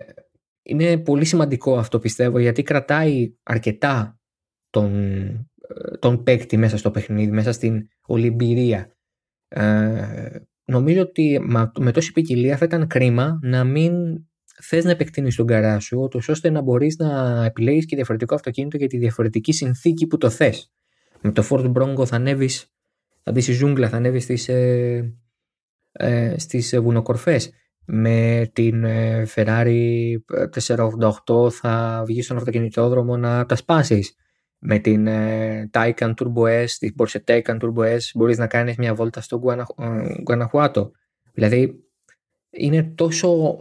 είναι 0.62 0.98
πολύ 0.98 1.24
σημαντικό 1.24 1.76
αυτό 1.78 1.98
πιστεύω 1.98 2.38
γιατί 2.38 2.62
κρατάει 2.62 3.34
αρκετά 3.42 4.20
τον, 4.70 4.92
ε, 5.68 5.96
τον 5.98 6.22
παίκτη 6.22 6.56
μέσα 6.56 6.76
στο 6.76 6.90
παιχνίδι, 6.90 7.30
μέσα 7.30 7.52
στην 7.52 7.88
ολυμπηρία. 8.06 8.96
Ε, 9.48 10.38
νομίζω 10.64 11.00
ότι 11.00 11.40
με 11.78 11.92
τόση 11.92 12.12
ποικιλία 12.12 12.56
θα 12.56 12.64
ήταν 12.64 12.86
κρίμα 12.86 13.38
να 13.42 13.64
μην 13.64 13.92
θες 14.62 14.84
να 14.84 14.90
επεκτείνεις 14.90 15.36
τον 15.36 15.46
καρά 15.46 15.78
σου, 15.78 16.08
ώστε 16.28 16.50
να 16.50 16.60
μπορείς 16.60 16.96
να 16.96 17.44
επιλέγεις 17.44 17.86
και 17.86 17.96
διαφορετικό 17.96 18.34
αυτοκίνητο 18.34 18.76
για 18.76 18.86
τη 18.86 18.98
διαφορετική 18.98 19.52
συνθήκη 19.52 20.06
που 20.06 20.18
το 20.18 20.30
θες. 20.30 20.72
Με 21.20 21.32
το 21.32 21.46
Ford 21.50 21.72
Bronco 21.72 22.06
θα 22.06 22.16
ανέβεις 22.16 22.74
θα 23.24 23.32
μπει 23.32 23.40
στη 23.40 23.52
ζούγκλα, 23.52 23.88
θα 23.88 23.96
ανέβει 23.96 24.20
στις, 24.20 24.48
ε, 24.48 25.14
ε, 25.92 26.34
στις 26.38 26.78
βουνοκορφές. 26.80 27.50
Με 27.86 28.50
την 28.52 28.84
ε, 28.84 29.26
Ferrari 29.34 30.14
488 31.26 31.50
θα 31.50 32.02
βγεις 32.06 32.24
στον 32.24 32.36
αυτοκινητόδρομο 32.36 33.16
να 33.16 33.46
τα 33.46 33.56
σπάσεις. 33.56 34.14
Με 34.58 34.78
την 34.78 35.06
ε, 35.06 35.70
Taycan 35.72 36.14
Turbo 36.14 36.64
S, 36.64 36.70
την 36.78 36.94
Porsche 36.98 37.18
Taycan 37.26 37.58
Turbo 37.60 37.96
S 37.96 37.98
μπορείς 38.14 38.38
να 38.38 38.46
κάνεις 38.46 38.76
μια 38.76 38.94
βόλτα 38.94 39.20
στο 39.20 39.42
Guanajuato. 40.26 40.90
Δηλαδή 41.32 41.84
είναι 42.50 42.82
τόσο 42.82 43.58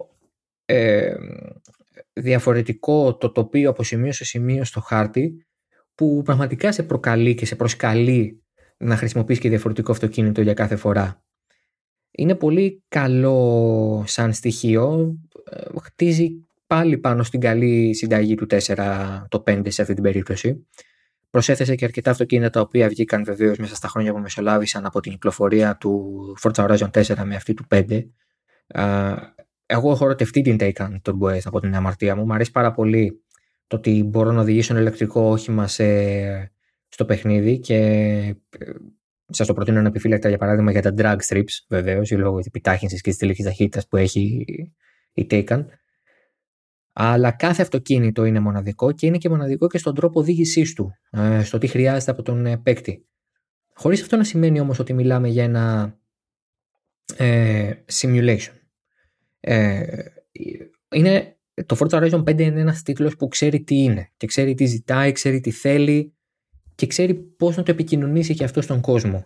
ε, 0.65 1.15
διαφορετικό 2.13 3.17
το 3.17 3.32
τοπίο 3.32 3.70
από 3.70 3.84
σημείο 3.84 4.12
σε 4.12 4.25
σημείο 4.25 4.63
στο 4.63 4.79
χάρτη 4.79 5.46
που 5.96 6.22
πραγματικά 6.25 6.72
σε 6.72 6.84
προκαλεί 6.84 7.36
και 7.36 7.46
σε 7.46 7.55
προσκαλεί 7.55 8.42
να 8.83 8.97
χρησιμοποιείς 8.97 9.39
και 9.39 9.49
διαφορετικό 9.49 9.91
αυτοκίνητο 9.91 10.41
για 10.41 10.53
κάθε 10.53 10.75
φορά. 10.75 11.23
Είναι 12.11 12.35
πολύ 12.35 12.83
καλό 12.87 14.03
σαν 14.07 14.33
στοιχείο. 14.33 15.15
Ε, 15.49 15.79
χτίζει 15.81 16.45
πάλι 16.67 16.97
πάνω 16.97 17.23
στην 17.23 17.39
καλή 17.39 17.93
συνταγή 17.93 18.35
του 18.35 18.47
4, 18.49 19.25
το 19.27 19.43
5 19.47 19.61
σε 19.67 19.81
αυτή 19.81 19.93
την 19.93 20.03
περίπτωση. 20.03 20.67
Προσέθεσε 21.29 21.75
και 21.75 21.85
αρκετά 21.85 22.11
αυτοκίνητα 22.11 22.49
τα 22.49 22.61
οποία 22.61 22.87
βγήκαν 22.87 23.23
βεβαίως 23.23 23.57
μέσα 23.57 23.75
στα 23.75 23.87
χρόνια 23.87 24.13
που 24.13 24.19
μεσολάβησαν 24.19 24.85
από 24.85 24.99
την 24.99 25.11
κυκλοφορία 25.11 25.77
του 25.77 26.13
Forza 26.41 26.67
Horizon 26.67 26.89
4 26.89 27.23
με 27.25 27.35
αυτή 27.35 27.53
του 27.53 27.65
5. 27.69 28.05
Εγώ 29.65 29.91
έχω 29.91 30.07
ρωτευτεί 30.07 30.41
την 30.41 30.57
Taycan 30.59 30.95
Turbo 31.01 31.35
S 31.35 31.39
από 31.43 31.59
την 31.59 31.75
αμαρτία 31.75 32.15
μου. 32.15 32.25
Μου 32.25 32.33
αρέσει 32.33 32.51
πάρα 32.51 32.71
πολύ 32.71 33.23
το 33.67 33.75
ότι 33.75 34.03
μπορώ 34.03 34.31
να 34.31 34.41
οδηγήσω 34.41 34.73
ένα 34.73 34.81
ηλεκτρικό 34.81 35.21
όχημα 35.21 35.67
σε 35.67 35.83
στο 36.93 37.05
παιχνίδι 37.05 37.59
και 37.59 37.75
ε, 38.59 38.71
σας 39.25 39.47
το 39.47 39.53
προτείνω 39.53 39.88
επιφύλακτα 39.88 40.29
για 40.29 40.38
παράδειγμα 40.38 40.71
για 40.71 40.81
τα 40.81 40.93
drag 40.97 41.17
strips 41.27 41.65
βεβαίως, 41.69 42.12
λόγω 42.12 42.38
της 42.38 42.45
επιτάχυνσης 42.45 43.01
και 43.01 43.09
της 43.09 43.19
τελικής 43.19 43.45
ταχύτητας 43.45 43.88
που 43.88 43.97
έχει 43.97 44.45
η 45.13 45.27
Taken. 45.29 45.65
Αλλά 46.93 47.31
κάθε 47.31 47.62
αυτοκίνητο 47.62 48.25
είναι 48.25 48.39
μοναδικό 48.39 48.91
και 48.91 49.05
είναι 49.05 49.17
και 49.17 49.29
μοναδικό 49.29 49.67
και 49.67 49.77
στον 49.77 49.95
τρόπο 49.95 50.19
οδήγησής 50.19 50.73
του, 50.73 50.91
ε, 51.12 51.43
στο 51.43 51.57
τι 51.57 51.67
χρειάζεται 51.67 52.12
από 52.12 52.21
τον 52.21 52.45
ε, 52.45 52.57
παίκτη. 52.57 53.07
Χωρίς 53.73 54.01
αυτό 54.01 54.17
να 54.17 54.23
σημαίνει 54.23 54.59
όμως 54.59 54.79
ότι 54.79 54.93
μιλάμε 54.93 55.27
για 55.27 55.43
ένα 55.43 55.97
ε, 57.17 57.71
simulation. 58.01 58.53
Ε, 59.39 59.85
είναι, 60.93 61.38
το 61.65 61.77
Forza 61.79 62.01
Horizon 62.01 62.23
5 62.23 62.39
είναι 62.39 62.59
ένας 62.59 62.81
τίτλος 62.81 63.15
που 63.15 63.27
ξέρει 63.27 63.63
τι 63.63 63.75
είναι 63.75 64.12
και 64.17 64.27
ξέρει 64.27 64.53
τι 64.53 64.65
ζητάει, 64.65 65.12
ξέρει 65.12 65.39
τι 65.39 65.51
θέλει 65.51 66.13
και 66.75 66.87
ξέρει 66.87 67.13
πώς 67.13 67.57
να 67.57 67.63
το 67.63 67.71
επικοινωνήσει 67.71 68.33
και 68.33 68.43
αυτό 68.43 68.61
στον 68.61 68.81
κόσμο. 68.81 69.25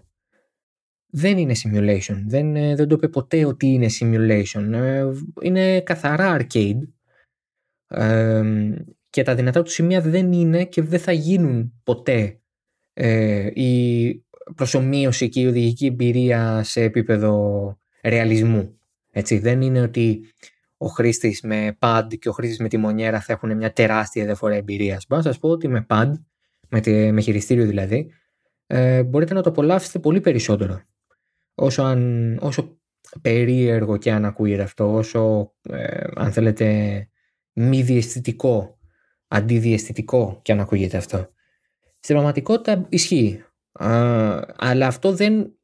Δεν 1.10 1.38
είναι 1.38 1.54
simulation. 1.64 2.22
Δεν, 2.26 2.56
ε, 2.56 2.76
δεν 2.76 2.88
το 2.88 2.96
είπε 2.96 3.08
ποτέ 3.08 3.46
ότι 3.46 3.68
είναι 3.68 3.88
simulation. 4.00 4.72
Ε, 4.74 5.06
είναι 5.42 5.82
καθαρά 5.82 6.38
arcade. 6.40 6.80
και 9.10 9.24
τα 9.24 9.36
δυνατά 9.36 9.62
του 9.64 9.70
σημεία 9.70 10.02
δεν 10.02 10.32
είναι 10.32 10.66
και 10.66 10.82
δεν 10.82 11.00
θα 11.00 11.12
γίνουν 11.12 11.74
ποτέ 11.84 12.40
ε, 12.94 13.50
η 13.54 14.26
προσωμείωση 14.56 15.30
και 15.30 15.40
η 15.40 15.46
οδηγική 15.46 15.86
εμπειρία 15.86 16.64
σε 16.64 16.82
επίπεδο 16.82 17.80
ρεαλισμού. 18.04 18.80
Έτσι, 19.12 19.38
δεν 19.38 19.62
είναι 19.62 19.82
ότι 19.82 20.22
ο 20.78 20.88
χρήστης 20.88 21.42
με 21.42 21.78
pad 21.80 22.08
και 22.20 22.30
ο 22.30 22.32
χρήστης 22.32 22.60
με 22.60 22.68
τη 22.68 22.78
μονιέρα 22.78 23.22
θα 23.22 23.34
έχουν 23.34 23.58
μια 23.58 23.74
τεράστια 23.74 24.26
διαφορά 24.26 24.56
εμπειρίας. 24.56 25.06
Μπορώ 25.08 25.22
να 25.26 25.32
σα 25.32 25.40
πω 25.40 25.50
ότι 25.50 25.68
με 25.68 25.86
pad 25.90 26.12
με, 26.70 26.80
τη, 26.80 27.12
με 27.12 27.22
χειριστήριο 27.22 27.66
δηλαδή, 27.66 28.12
ε, 28.68 29.04
μπορείτε 29.04 29.34
να 29.34 29.42
το 29.42 29.50
απολαύσετε 29.50 30.00
πολύ 30.00 30.22
περισσότερο. 30.22 30.82
Όσο, 31.56 31.84
αν, 31.84 32.38
όσο 32.42 32.80
περίεργο 33.22 33.98
και 33.98 34.12
αν 34.12 34.26
ακούγεται 34.26 34.62
αυτό, 34.62 34.94
όσο 34.94 35.54
ε, 35.70 36.04
αν 36.16 36.32
θέλετε 36.32 37.08
μη 37.54 37.82
διαισθητικό, 37.82 38.78
αντιδιαισθητικό 39.28 40.40
και 40.42 40.52
αν 40.52 40.60
ακούγεται 40.60 40.98
αυτό. 40.98 41.30
Στην 42.00 42.16
πραγματικότητα 42.16 42.86
ισχύει. 42.90 43.44
αλλά 44.58 44.88
αυτό 44.88 45.14
δεν, 45.14 45.58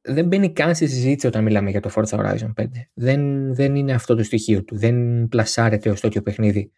δεν 0.00 0.26
μπαίνει 0.26 0.52
καν 0.52 0.74
στη 0.74 0.86
συζήτηση 0.86 1.26
όταν 1.26 1.42
μιλάμε 1.42 1.70
για 1.70 1.80
το 1.80 1.90
Forza 1.94 2.18
Horizon 2.18 2.52
5. 2.60 2.64
Δεν, 2.94 3.54
δεν 3.54 3.74
είναι 3.74 3.92
αυτό 3.92 4.14
το 4.14 4.22
στοιχείο 4.22 4.64
του. 4.64 4.76
Δεν 4.78 5.28
πλασάρεται 5.28 5.90
ως 5.90 6.00
τέτοιο 6.00 6.22
παιχνίδι 6.22 6.72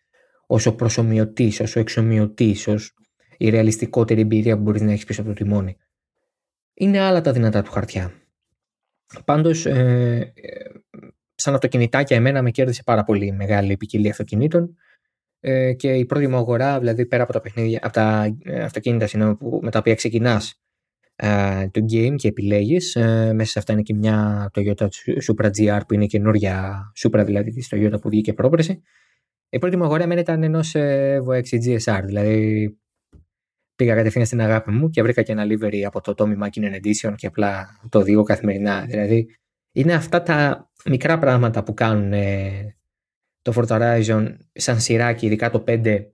όσο 0.47 0.75
προσωμιωτής, 0.75 1.61
όσο 1.61 1.81
εξομοιωτής, 1.81 2.69
ως 2.69 2.95
η 3.39 3.49
ρεαλιστικότερη 3.49 4.21
εμπειρία 4.21 4.57
που 4.57 4.63
μπορείς 4.63 4.83
να 4.83 4.93
έχεις 4.93 5.05
πίσω 5.05 5.21
από 5.21 5.31
το 5.31 5.37
τιμόνι. 5.37 5.77
Είναι 6.75 7.01
άλλα 7.01 7.21
τα 7.21 7.33
δυνατά 7.33 7.63
του 7.63 7.71
χαρτιά. 7.71 8.13
Πάντως, 9.25 9.67
ε, 9.67 10.33
σαν 11.35 11.55
αυτοκινητάκια, 11.55 12.17
εμένα 12.17 12.43
με 12.43 12.51
κέρδισε 12.51 12.83
πάρα 12.83 13.05
πολύ 13.05 13.33
μεγάλη 13.33 13.77
ποικιλία 13.77 14.11
αυτοκινήτων 14.11 14.77
ε, 15.41 15.73
και 15.73 15.95
η 15.95 16.05
πρώτη 16.05 16.27
μου 16.27 16.37
αγορά, 16.37 16.79
δηλαδή 16.79 17.07
πέρα 17.07 17.23
από 17.23 17.33
τα, 17.33 17.41
παιχνίδια, 17.41 17.81
από 17.83 17.93
τα 17.93 18.37
ε, 18.43 18.63
αυτοκίνητα 18.63 19.07
συγνώμη, 19.07 19.37
που, 19.37 19.61
με 19.63 19.71
τα 19.71 19.79
οποία 19.79 19.95
ξεκινάς 19.95 20.61
ε, 21.17 21.69
το 21.69 21.81
game 21.93 22.15
και 22.17 22.29
επιλέγεις. 22.29 22.97
Ε, 22.97 23.33
μέσα 23.35 23.51
σε 23.51 23.59
αυτά 23.59 23.73
είναι 23.73 23.83
και 23.83 23.95
μια 23.95 24.51
Toyota 24.55 24.89
Supra 25.27 25.51
GR 25.51 25.81
που 25.89 25.95
είναι 25.95 26.07
καινούρια 26.07 26.83
Supra 27.03 27.23
δηλαδή 27.25 27.51
της 27.51 27.69
Toyota 27.75 28.01
που 28.01 28.09
βγήκε 28.09 28.33
πρόπρεση. 28.33 28.83
Η 29.49 29.59
πρώτη 29.59 29.77
μου 29.77 29.85
αγορά 29.85 30.03
εμένα 30.03 30.21
ήταν 30.21 30.43
ενός 30.43 30.75
ε, 30.75 31.21
Evo 31.23 31.33
6 31.33 31.41
GSR, 31.41 32.03
δηλαδή 32.05 32.79
πήγα 33.79 33.95
κατευθείαν 33.95 34.27
στην 34.27 34.41
αγάπη 34.41 34.71
μου 34.71 34.91
και 34.91 35.03
βρήκα 35.03 35.23
και 35.23 35.33
ένα 35.33 35.45
livery 35.45 35.83
από 35.83 36.01
το 36.01 36.15
Tommy 36.17 36.39
Mackinnon 36.39 36.81
Edition 36.81 37.15
και 37.17 37.27
απλά 37.27 37.81
το 37.89 37.99
οδηγώ 37.99 38.23
καθημερινά. 38.23 38.85
Δηλαδή, 38.89 39.27
είναι 39.73 39.95
αυτά 39.95 40.23
τα 40.23 40.71
μικρά 40.85 41.19
πράγματα 41.19 41.63
που 41.63 41.75
κάνουν 41.75 42.13
ε, 42.13 42.77
το 43.43 43.53
Forza 43.57 43.79
Horizon 43.79 44.37
σαν 44.53 44.81
σειράκι, 44.81 45.27
ειδικά 45.27 45.51
το 45.51 45.65
5, 45.67 46.05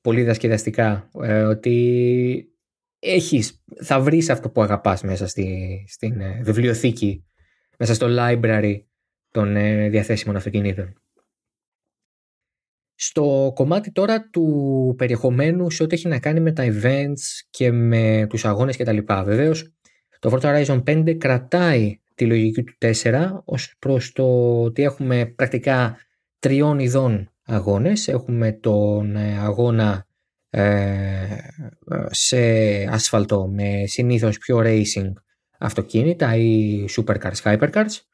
πολύ 0.00 0.22
δασκεδαστικά, 0.22 1.10
ε, 1.22 1.42
ότι 1.42 2.54
έχεις, 2.98 3.64
θα 3.82 4.00
βρεις 4.00 4.30
αυτό 4.30 4.50
που 4.50 4.62
αγαπάς 4.62 5.02
μέσα 5.02 5.26
στη, 5.26 5.84
στην 5.88 6.20
ε, 6.20 6.40
βιβλιοθήκη, 6.42 7.24
μέσα 7.78 7.94
στο 7.94 8.06
library 8.10 8.80
των 9.30 9.56
ε, 9.56 9.88
διαθέσιμων 9.88 10.36
αυτοκινήτων. 10.36 10.99
Στο 13.02 13.52
κομμάτι 13.54 13.92
τώρα 13.92 14.28
του 14.30 14.94
περιεχομένου 14.98 15.70
σε 15.70 15.82
ό,τι 15.82 15.94
έχει 15.94 16.08
να 16.08 16.18
κάνει 16.18 16.40
με 16.40 16.52
τα 16.52 16.64
events 16.66 17.46
και 17.50 17.72
με 17.72 18.26
τους 18.28 18.44
αγώνες 18.44 18.76
κτλ. 18.76 18.98
Βεβαίως 19.24 19.72
το 20.18 20.30
Forza 20.32 20.64
Horizon 20.64 20.82
5 20.82 21.16
κρατάει 21.18 22.00
τη 22.14 22.26
λογική 22.26 22.62
του 22.62 22.74
4 23.02 23.30
ως 23.44 23.74
προς 23.78 24.12
το 24.12 24.24
ότι 24.62 24.82
έχουμε 24.82 25.26
πρακτικά 25.26 25.96
τριών 26.38 26.78
ειδών 26.78 27.30
αγώνες. 27.44 28.08
Έχουμε 28.08 28.52
τον 28.52 29.16
ε, 29.16 29.38
αγώνα 29.38 30.06
σε 32.10 32.40
ασφαλτό 32.90 33.48
με 33.48 33.82
συνήθως 33.86 34.38
πιο 34.38 34.60
racing 34.64 35.12
αυτοκίνητα 35.58 36.36
ή 36.36 36.84
supercars, 36.96 37.42
hypercars. 37.42 38.09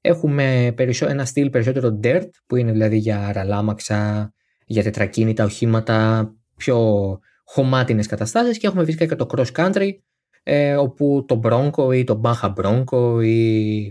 Έχουμε 0.00 0.74
ένα 1.00 1.24
στυλ 1.24 1.50
περισσότερο 1.50 2.00
dirt 2.02 2.28
που 2.46 2.56
είναι 2.56 2.72
δηλαδή 2.72 2.96
για 2.96 3.32
ραλάμαξα, 3.32 4.32
για 4.66 4.82
τετρακίνητα 4.82 5.44
οχήματα, 5.44 6.30
πιο 6.56 7.18
χωμάτινες 7.44 8.06
καταστάσεις 8.06 8.58
και 8.58 8.66
έχουμε 8.66 8.84
φυσικά 8.84 9.06
και 9.06 9.14
το 9.14 9.26
cross 9.30 9.52
country 9.52 9.90
ε, 10.42 10.76
όπου 10.76 11.24
το 11.28 11.40
Bronco 11.44 11.94
ή 11.94 12.04
το 12.04 12.20
Baja 12.24 12.54
Bronco 12.54 13.24
ή 13.24 13.86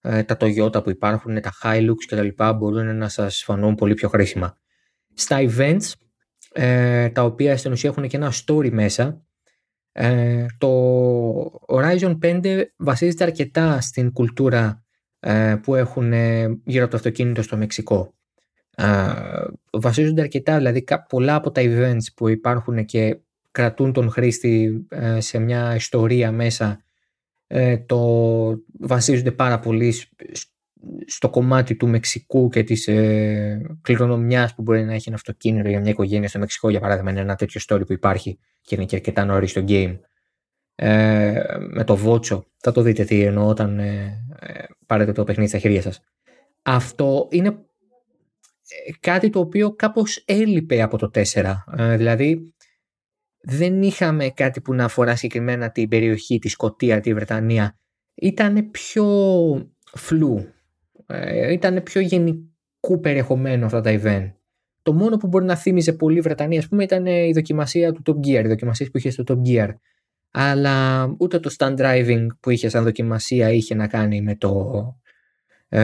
ε, 0.00 0.22
τα 0.22 0.36
Toyota 0.40 0.82
που 0.84 0.90
υπάρχουν, 0.90 1.40
τα 1.40 1.52
Hilux 1.62 1.94
και 2.08 2.16
τα 2.16 2.22
λοιπά 2.22 2.52
μπορούν 2.52 2.96
να 2.96 3.08
σας 3.08 3.42
φανούν 3.44 3.74
πολύ 3.74 3.94
πιο 3.94 4.08
χρήσιμα. 4.08 4.58
Στα 5.14 5.38
events, 5.40 5.92
ε, 6.52 7.08
τα 7.08 7.24
οποία 7.24 7.56
στην 7.56 7.72
ουσία 7.72 7.90
έχουν 7.90 8.08
και 8.08 8.16
ένα 8.16 8.32
story 8.46 8.70
μέσα, 8.70 9.24
ε, 9.92 10.46
το 10.58 10.70
Horizon 11.66 12.18
5 12.22 12.64
βασίζεται 12.76 13.24
αρκετά 13.24 13.80
στην 13.80 14.12
κουλτούρα 14.12 14.58
ε, 14.58 14.89
που 15.62 15.74
έχουν 15.74 16.12
γύρω 16.64 16.82
από 16.82 16.90
το 16.90 16.96
αυτοκίνητο 16.96 17.42
στο 17.42 17.56
Μεξικό. 17.56 18.14
βασίζονται 19.72 20.20
αρκετά, 20.20 20.56
δηλαδή 20.56 20.84
πολλά 21.08 21.34
από 21.34 21.50
τα 21.50 21.62
events 21.64 22.12
που 22.16 22.28
υπάρχουν 22.28 22.84
και 22.84 23.20
κρατούν 23.50 23.92
τον 23.92 24.10
χρήστη 24.10 24.86
ε, 24.88 25.20
σε 25.20 25.38
μια 25.38 25.74
ιστορία 25.74 26.32
μέσα 26.32 26.80
ε, 27.46 27.78
το 27.78 28.00
βασίζονται 28.80 29.32
πάρα 29.32 29.58
πολύ 29.58 29.94
στο 31.06 31.30
κομμάτι 31.30 31.76
του 31.76 31.88
Μεξικού 31.88 32.48
και 32.48 32.62
της 32.62 32.88
ε, 32.88 33.78
κληρονομιάς 33.82 34.54
που 34.54 34.62
μπορεί 34.62 34.84
να 34.84 34.92
έχει 34.92 35.04
ένα 35.06 35.16
αυτοκίνητο 35.16 35.68
για 35.68 35.80
μια 35.80 35.90
οικογένεια 35.90 36.28
στο 36.28 36.38
Μεξικό 36.38 36.70
για 36.70 36.80
παράδειγμα 36.80 37.10
είναι 37.10 37.20
ένα 37.20 37.34
τέτοιο 37.34 37.60
story 37.68 37.86
που 37.86 37.92
υπάρχει 37.92 38.38
και 38.60 38.74
είναι 38.74 38.84
και 38.84 38.96
αρκετά 38.96 39.24
νωρίς 39.24 39.50
στο 39.50 39.64
game 39.68 39.98
ε, 40.82 41.42
με 41.70 41.84
το 41.84 41.96
Βότσο 41.96 42.44
θα 42.56 42.72
το 42.72 42.82
δείτε 42.82 43.04
τι 43.04 43.22
εννοώ 43.22 43.46
όταν 43.46 43.78
ε, 43.78 44.24
ε 44.40 44.64
πάρετε 44.86 45.12
το 45.12 45.24
παιχνίδι 45.24 45.48
στα 45.48 45.58
χέρια 45.58 45.82
σας 45.82 46.00
αυτό 46.62 47.28
είναι 47.30 47.58
κάτι 49.00 49.30
το 49.30 49.40
οποίο 49.40 49.74
κάπως 49.74 50.22
έλειπε 50.26 50.82
από 50.82 50.98
το 50.98 51.10
4 51.14 51.54
δηλαδή 51.96 52.52
δεν 53.42 53.82
είχαμε 53.82 54.28
κάτι 54.28 54.60
που 54.60 54.74
να 54.74 54.84
αφορά 54.84 55.16
συγκεκριμένα 55.16 55.70
την 55.70 55.88
περιοχή, 55.88 56.38
τη 56.38 56.48
Σκοτία, 56.48 57.00
τη 57.00 57.14
Βρετανία. 57.14 57.78
Ήταν 58.14 58.70
πιο 58.70 59.06
φλού. 59.92 60.48
Ε, 61.06 61.52
ήταν 61.52 61.82
πιο 61.82 62.00
γενικού 62.00 63.00
περιεχομένου 63.00 63.64
αυτά 63.64 63.80
τα 63.80 64.00
event. 64.02 64.32
Το 64.82 64.92
μόνο 64.92 65.16
που 65.16 65.26
μπορεί 65.26 65.44
να 65.44 65.56
θύμιζε 65.56 65.92
πολύ 65.92 66.20
Βρετανία, 66.20 66.58
ας 66.58 66.68
πούμε, 66.68 66.82
ήταν 66.82 67.06
η 67.06 67.32
δοκιμασία 67.32 67.92
του 67.92 68.02
Top 68.06 68.26
Gear, 68.26 68.44
οι 68.44 68.48
δοκιμασίες 68.48 68.90
που 68.90 68.98
είχε 68.98 69.10
στο 69.10 69.24
Top 69.26 69.48
Gear. 69.48 69.68
Αλλά 70.30 71.08
ούτε 71.18 71.38
το 71.38 71.54
stand 71.58 71.76
driving 71.76 72.26
που 72.40 72.50
είχε 72.50 72.68
σαν 72.68 72.84
δοκιμασία 72.84 73.50
είχε 73.50 73.74
να 73.74 73.86
κάνει 73.86 74.22
με 74.22 74.36
το. 74.36 74.72
Ε, 75.68 75.80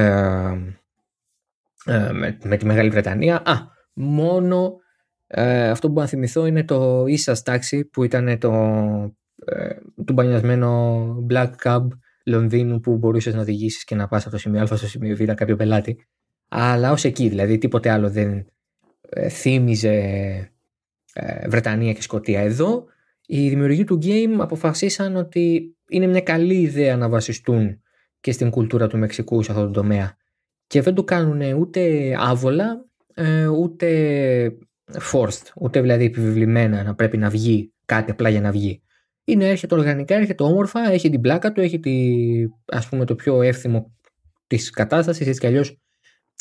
ε, 1.85 2.11
με, 2.13 2.39
με, 2.45 2.57
τη 2.57 2.67
Μεγάλη 2.67 2.91
Βρετανία. 2.91 3.43
Α, 3.45 3.55
μόνο 3.93 4.81
ε, 5.27 5.69
αυτό 5.69 5.87
που 5.87 5.93
μπορώ 5.93 6.05
να 6.05 6.11
θυμηθώ 6.11 6.47
είναι 6.47 6.65
το 6.65 7.05
Ίσας 7.07 7.43
τάξη 7.43 7.85
που 7.85 8.05
ήταν 8.05 8.39
το, 8.39 8.53
ε, 9.45 9.75
το 10.05 10.13
μπανιασμένο 10.13 11.07
Black 11.31 11.51
Cab 11.63 11.87
Λονδίνου 12.25 12.81
που 12.81 12.97
μπορούσες 12.97 13.35
να 13.35 13.41
οδηγήσεις 13.41 13.85
και 13.85 13.95
να 13.95 14.09
πας 14.09 14.23
από 14.23 14.31
το 14.31 14.39
σημείο 14.39 14.63
Α 14.63 14.67
στο 14.67 14.77
σημείο 14.77 15.17
Β 15.17 15.23
κάποιο 15.23 15.57
πελάτη. 15.57 16.07
Αλλά 16.49 16.93
ως 16.93 17.05
εκεί, 17.05 17.29
δηλαδή 17.29 17.59
τίποτε 17.59 17.91
άλλο 17.91 18.11
δεν 18.11 18.47
ε, 19.09 19.29
θύμιζε 19.29 19.95
ε, 21.13 21.49
Βρετανία 21.49 21.93
και 21.93 22.03
Σκοτία. 22.03 22.41
Εδώ 22.41 22.85
οι 23.27 23.49
δημιουργοί 23.49 23.85
του 23.85 23.99
game 24.03 24.37
αποφασίσαν 24.39 25.17
ότι 25.17 25.77
είναι 25.89 26.07
μια 26.07 26.21
καλή 26.21 26.55
ιδέα 26.55 26.97
να 26.97 27.09
βασιστούν 27.09 27.81
και 28.21 28.33
στην 28.33 28.51
κουλτούρα 28.51 28.87
του 28.87 28.99
Μεξικού 28.99 29.43
σε 29.43 29.53
αυτό 29.53 29.65
το 29.65 29.71
τομέα. 29.71 30.17
Και 30.67 30.83
δεν 30.83 30.95
το 30.95 31.05
κάνουν 31.05 31.59
ούτε 31.59 32.13
άβολα, 32.19 32.87
ε, 33.15 33.47
ούτε 33.47 34.57
forced, 35.13 35.51
ούτε 35.57 35.81
δηλαδή 35.81 36.05
επιβεβλημένα 36.05 36.83
να 36.83 36.95
πρέπει 36.95 37.17
να 37.17 37.31
βγει 37.31 37.73
κάτι 37.85 38.11
απλά 38.11 38.29
για 38.29 38.41
να 38.41 38.51
βγει. 38.51 38.83
Είναι, 39.25 39.49
έρχεται 39.49 39.75
οργανικά, 39.75 40.15
έρχεται 40.15 40.43
όμορφα, 40.43 40.93
έχει 40.93 41.11
την 41.11 41.21
πλάκα 41.21 41.53
του, 41.53 41.61
έχει 41.61 41.81
τη, 41.81 42.13
ας 42.65 42.89
πούμε 42.89 43.05
το 43.05 43.15
πιο 43.15 43.43
εύθυμο 43.43 43.97
της 44.47 44.71
κατάστασης, 44.71 45.27
έτσι 45.27 45.41
κι 45.41 45.47
αλλιώς 45.47 45.81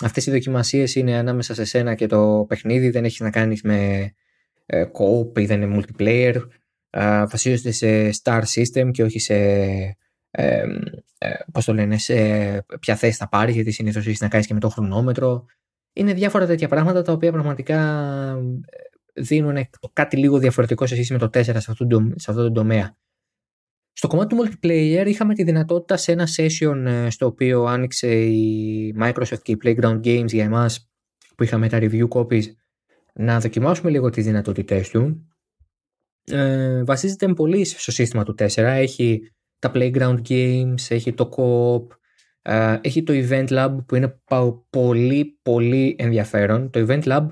αυτές 0.03 0.25
οι 0.25 0.31
δοκιμασίες 0.31 0.95
είναι 0.95 1.15
ανάμεσα 1.15 1.53
σε 1.53 1.63
σένα 1.63 1.95
και 1.95 2.05
το 2.05 2.45
παιχνίδι, 2.47 2.89
δεν 2.89 3.05
έχεις 3.05 3.19
να 3.19 3.29
κάνεις 3.29 3.61
με 3.61 4.11
ε, 4.65 4.85
co-op 4.85 5.39
ή 5.39 5.45
δεν 5.45 5.61
είναι 5.61 5.77
multiplayer, 5.77 6.35
ε, 6.35 6.41
βασίζονται 7.29 7.71
σε 7.71 8.09
star 8.23 8.41
system 8.55 8.91
και 8.91 9.03
όχι 9.03 9.19
σε 9.19 9.35
ε, 10.37 10.63
ε, 11.17 11.29
πώς 11.51 11.65
το 11.65 11.73
λένε, 11.73 11.97
σε 11.97 12.15
ποια 12.79 12.95
θέση 12.95 13.17
θα 13.17 13.29
πάρεις, 13.29 13.55
γιατί 13.55 13.71
συνήθως 13.71 14.07
έχεις 14.07 14.21
να 14.21 14.27
κάνεις 14.27 14.47
και 14.47 14.53
με 14.53 14.59
το 14.59 14.69
χρονόμετρο 14.69 15.45
είναι 15.93 16.13
διάφορα 16.13 16.45
τέτοια 16.45 16.67
πράγματα 16.67 17.01
τα 17.01 17.11
οποία 17.11 17.31
πραγματικά 17.31 17.79
ε, 18.65 19.21
δίνουν 19.21 19.67
κάτι 19.93 20.17
λίγο 20.17 20.37
διαφορετικό 20.37 20.85
σε 20.85 20.93
σχέση 20.93 21.13
με 21.13 21.19
το 21.19 21.25
4 21.25 21.43
σε 21.43 21.51
αυτό, 21.51 21.87
το, 21.87 22.11
σε 22.15 22.31
αυτό 22.31 22.43
το 22.43 22.51
τομέα. 22.51 22.97
Στο 23.93 24.07
κομμάτι 24.07 24.35
του 24.35 24.43
multiplayer 24.43 25.03
είχαμε 25.07 25.33
τη 25.33 25.43
δυνατότητα 25.43 25.97
σε 25.97 26.11
ένα 26.11 26.27
session 26.37 26.83
ε, 26.85 27.09
στο 27.09 27.25
οποίο 27.25 27.63
άνοιξε 27.63 28.15
η 28.25 28.95
Microsoft 28.99 29.41
και 29.41 29.51
η 29.51 29.57
Playground 29.63 29.99
Games 30.03 30.27
για 30.27 30.43
εμάς 30.43 30.89
που 31.35 31.43
είχαμε 31.43 31.69
τα 31.69 31.77
review 31.81 32.07
copies 32.07 32.43
να 33.13 33.39
δοκιμάσουμε 33.39 33.89
λίγο 33.89 34.09
τις 34.09 34.25
δυνατότητές 34.25 34.89
του. 34.89 35.29
Ε, 36.31 36.83
βασίζεται 36.83 37.33
πολύ 37.33 37.65
στο 37.65 37.91
σύστημα 37.91 38.23
του 38.23 38.35
4. 38.37 38.47
Έχει 38.55 39.31
τα 39.59 39.71
Playground 39.73 40.17
Games, 40.29 40.85
έχει 40.87 41.13
το 41.13 41.29
Co-op, 41.37 41.95
ε, 42.41 42.77
έχει 42.81 43.03
το 43.03 43.13
Event 43.15 43.47
Lab 43.47 43.75
που 43.85 43.95
είναι 43.95 44.19
πολύ 44.69 45.39
πολύ 45.41 45.95
ενδιαφέρον. 45.99 46.69
Το 46.69 46.85
Event 46.87 47.03
Lab 47.03 47.27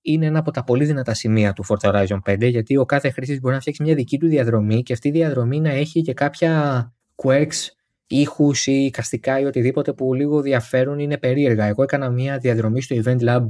είναι 0.00 0.26
ένα 0.26 0.38
από 0.38 0.50
τα 0.50 0.64
πολύ 0.64 0.84
δυνατά 0.84 1.14
σημεία 1.14 1.52
του 1.52 1.64
Forza 1.66 1.90
Horizon 1.90 2.18
5 2.24 2.48
γιατί 2.50 2.76
ο 2.76 2.84
κάθε 2.84 3.10
χρήστη 3.10 3.38
μπορεί 3.38 3.54
να 3.54 3.60
φτιάξει 3.60 3.82
μια 3.82 3.94
δική 3.94 4.18
του 4.18 4.26
διαδρομή 4.26 4.82
και 4.82 4.92
αυτή 4.92 5.08
η 5.08 5.10
διαδρομή 5.10 5.60
να 5.60 5.70
έχει 5.70 6.02
και 6.02 6.12
κάποια 6.12 6.92
quirks, 7.16 7.68
ήχους 8.06 8.66
ή 8.66 8.90
καστικά 8.92 9.40
ή 9.40 9.44
οτιδήποτε 9.44 9.92
που 9.92 10.14
λίγο 10.14 10.40
διαφέρουν 10.40 10.98
είναι 10.98 11.18
περίεργα. 11.18 11.64
Εγώ 11.64 11.82
έκανα 11.82 12.10
μια 12.10 12.38
διαδρομή 12.38 12.82
στο 12.82 12.96
Event 13.04 13.20
Lab 13.20 13.46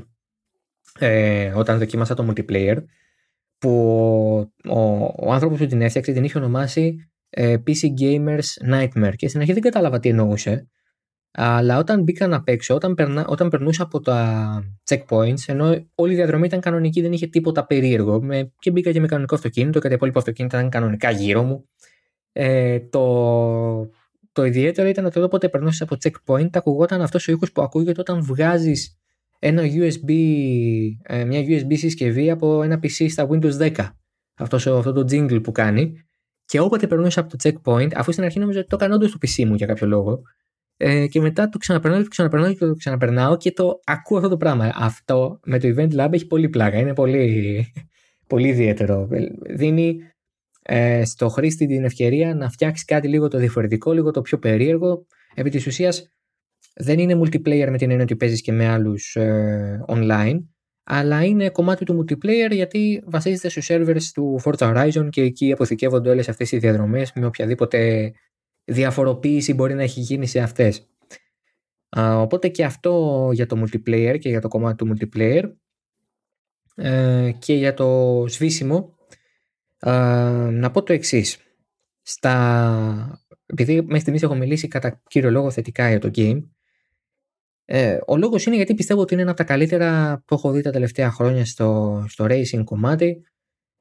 ε, 0.98 1.52
όταν 1.54 1.78
δοκίμασα 1.78 2.14
το 2.14 2.26
multiplayer 2.30 2.76
που 3.58 3.70
ο, 4.64 4.80
ο, 4.80 5.14
ο 5.18 5.32
άνθρωπος 5.32 5.58
που 5.58 5.66
την 5.66 5.82
έφτιαξε 5.82 6.12
την 6.12 6.24
είχε 6.24 6.38
ονομάσει 6.38 7.10
ε, 7.30 7.56
PC 7.66 8.00
Gamers 8.00 8.72
Nightmare 8.72 9.14
και 9.16 9.28
στην 9.28 9.40
αρχή 9.40 9.52
δεν 9.52 9.62
κατάλαβα 9.62 9.98
τι 9.98 10.08
εννοούσε 10.08 10.68
αλλά 11.38 11.78
όταν 11.78 12.02
μπήκα 12.02 12.26
να 12.26 12.42
παίξω, 12.42 12.74
όταν, 12.74 12.94
περνά, 12.94 13.26
όταν 13.28 13.48
περνούσα 13.48 13.82
από 13.82 14.00
τα 14.00 14.62
checkpoints, 14.88 15.40
ενώ 15.46 15.86
όλη 15.94 16.12
η 16.12 16.14
διαδρομή 16.14 16.46
ήταν 16.46 16.60
κανονική, 16.60 17.00
δεν 17.00 17.12
είχε 17.12 17.26
τίποτα 17.26 17.66
περίεργο. 17.66 18.22
Με, 18.22 18.52
και 18.58 18.70
μπήκα 18.70 18.92
και 18.92 19.00
με 19.00 19.06
κανονικό 19.06 19.34
αυτοκίνητο 19.34 19.80
και 19.80 19.88
τα 19.88 19.94
υπόλοιπα 19.94 20.18
αυτοκίνητα 20.18 20.58
ήταν 20.58 20.70
κανονικά 20.70 21.10
γύρω 21.10 21.42
μου. 21.42 21.68
Ε, 22.32 22.80
το, 22.80 23.90
το 24.32 24.44
ιδιαίτερο 24.44 24.88
ήταν 24.88 25.04
ότι 25.04 25.20
όποτε 25.20 25.48
περνούσες 25.48 25.80
από 25.80 25.96
checkpoint, 26.02 26.48
ακουγόταν 26.52 27.00
αυτός 27.00 27.28
ο 27.28 27.32
ήχος 27.32 27.52
που 27.52 27.62
ακούγεται 27.62 28.00
όταν 28.00 28.22
βγάζεις 28.22 28.95
ένα 29.46 29.62
USB, 29.62 30.10
ε, 31.02 31.24
μια 31.24 31.40
USB 31.40 31.76
συσκευή 31.76 32.30
από 32.30 32.62
ένα 32.62 32.78
PC 32.82 33.10
στα 33.10 33.28
Windows 33.30 33.58
10. 33.58 33.70
Αυτός, 34.38 34.66
αυτό 34.66 34.92
το 34.92 35.00
jingle 35.00 35.42
που 35.42 35.52
κάνει. 35.52 35.92
Και 36.44 36.60
όποτε 36.60 36.86
περνούσε 36.86 37.20
από 37.20 37.36
το 37.36 37.36
checkpoint, 37.42 37.90
αφού 37.94 38.12
στην 38.12 38.24
αρχή 38.24 38.38
νόμιζα 38.38 38.58
ότι 38.58 38.68
το 38.68 38.76
έκανα 38.76 38.94
όντως 38.94 39.08
στο 39.08 39.18
PC 39.22 39.44
μου 39.44 39.54
για 39.54 39.66
κάποιο 39.66 39.86
λόγο, 39.86 40.22
ε, 40.76 41.06
και 41.06 41.20
μετά 41.20 41.48
το 41.48 41.58
ξαναπερνάω 41.58 41.98
και 41.98 42.04
το 42.04 42.10
ξαναπερνάω 42.10 42.52
και 42.52 42.58
το 42.58 42.74
ξαναπερνάω 42.74 43.36
και 43.36 43.52
το 43.52 43.80
ακούω 43.84 44.16
αυτό 44.16 44.28
το 44.30 44.36
πράγμα. 44.36 44.72
Αυτό 44.74 45.40
με 45.44 45.58
το 45.58 45.74
Event 45.76 45.92
Lab 45.92 46.12
έχει 46.12 46.26
πολύ 46.26 46.48
πλάκα. 46.48 46.78
Είναι 46.78 46.92
πολύ, 46.92 47.66
πολύ 48.32 48.48
ιδιαίτερο. 48.48 49.08
Δίνει 49.48 49.98
ε, 50.62 51.04
στο 51.04 51.28
χρήστη 51.28 51.66
την 51.66 51.84
ευκαιρία 51.84 52.34
να 52.34 52.50
φτιάξει 52.50 52.84
κάτι 52.84 53.08
λίγο 53.08 53.28
το 53.28 53.38
διαφορετικό, 53.38 53.92
λίγο 53.92 54.10
το 54.10 54.22
πιο 54.22 54.38
περίεργο. 54.38 55.06
Επί 55.34 55.50
της 55.50 55.66
ουσίας 55.66 56.15
δεν 56.78 56.98
είναι 56.98 57.18
multiplayer 57.18 57.68
με 57.70 57.76
την 57.76 57.90
έννοια 57.90 58.02
ότι 58.02 58.16
παίζεις 58.16 58.40
και 58.40 58.52
με 58.52 58.68
άλλους 58.68 59.16
ε, 59.16 59.84
online, 59.88 60.44
αλλά 60.84 61.24
είναι 61.24 61.50
κομμάτι 61.50 61.84
του 61.84 62.04
multiplayer 62.04 62.50
γιατί 62.50 63.02
βασίζεται 63.06 63.48
στους 63.48 63.66
servers 63.70 64.02
του 64.14 64.40
Forza 64.44 64.74
Horizon 64.74 65.08
και 65.10 65.22
εκεί 65.22 65.52
αποθηκεύονται 65.52 66.10
όλες 66.10 66.28
αυτές 66.28 66.52
οι 66.52 66.58
διαδρομές 66.58 67.12
με 67.12 67.26
οποιαδήποτε 67.26 68.12
διαφοροποίηση 68.64 69.54
μπορεί 69.54 69.74
να 69.74 69.82
έχει 69.82 70.00
γίνει 70.00 70.26
σε 70.26 70.40
αυτές. 70.40 70.88
οπότε 71.96 72.48
και 72.48 72.64
αυτό 72.64 73.30
για 73.32 73.46
το 73.46 73.62
multiplayer 73.62 74.16
και 74.18 74.28
για 74.28 74.40
το 74.40 74.48
κομμάτι 74.48 74.76
του 74.76 74.94
multiplayer 74.94 75.52
ε, 76.74 77.30
και 77.38 77.54
για 77.54 77.74
το 77.74 78.24
σβήσιμο 78.28 78.94
να 80.50 80.70
πω 80.72 80.82
το 80.82 80.92
εξής. 80.92 81.38
Στα 82.02 83.26
επειδή 83.46 83.82
μέχρι 83.82 84.00
στιγμής 84.00 84.22
έχω 84.22 84.34
μιλήσει 84.34 84.68
κατά 84.68 85.02
κύριο 85.08 85.30
λόγο 85.30 85.50
θετικά 85.50 85.88
για 85.88 85.98
το 85.98 86.10
game, 86.14 86.42
ε, 87.68 87.98
ο 88.06 88.16
λόγος 88.16 88.46
είναι 88.46 88.56
γιατί 88.56 88.74
πιστεύω 88.74 89.00
ότι 89.00 89.12
είναι 89.12 89.22
ένα 89.22 89.30
από 89.30 89.40
τα 89.40 89.46
καλύτερα 89.46 90.22
που 90.26 90.34
έχω 90.34 90.50
δει 90.50 90.62
τα 90.62 90.70
τελευταία 90.70 91.10
χρόνια 91.10 91.44
στο, 91.44 92.04
στο 92.08 92.24
racing 92.28 92.64
κομμάτι. 92.64 93.24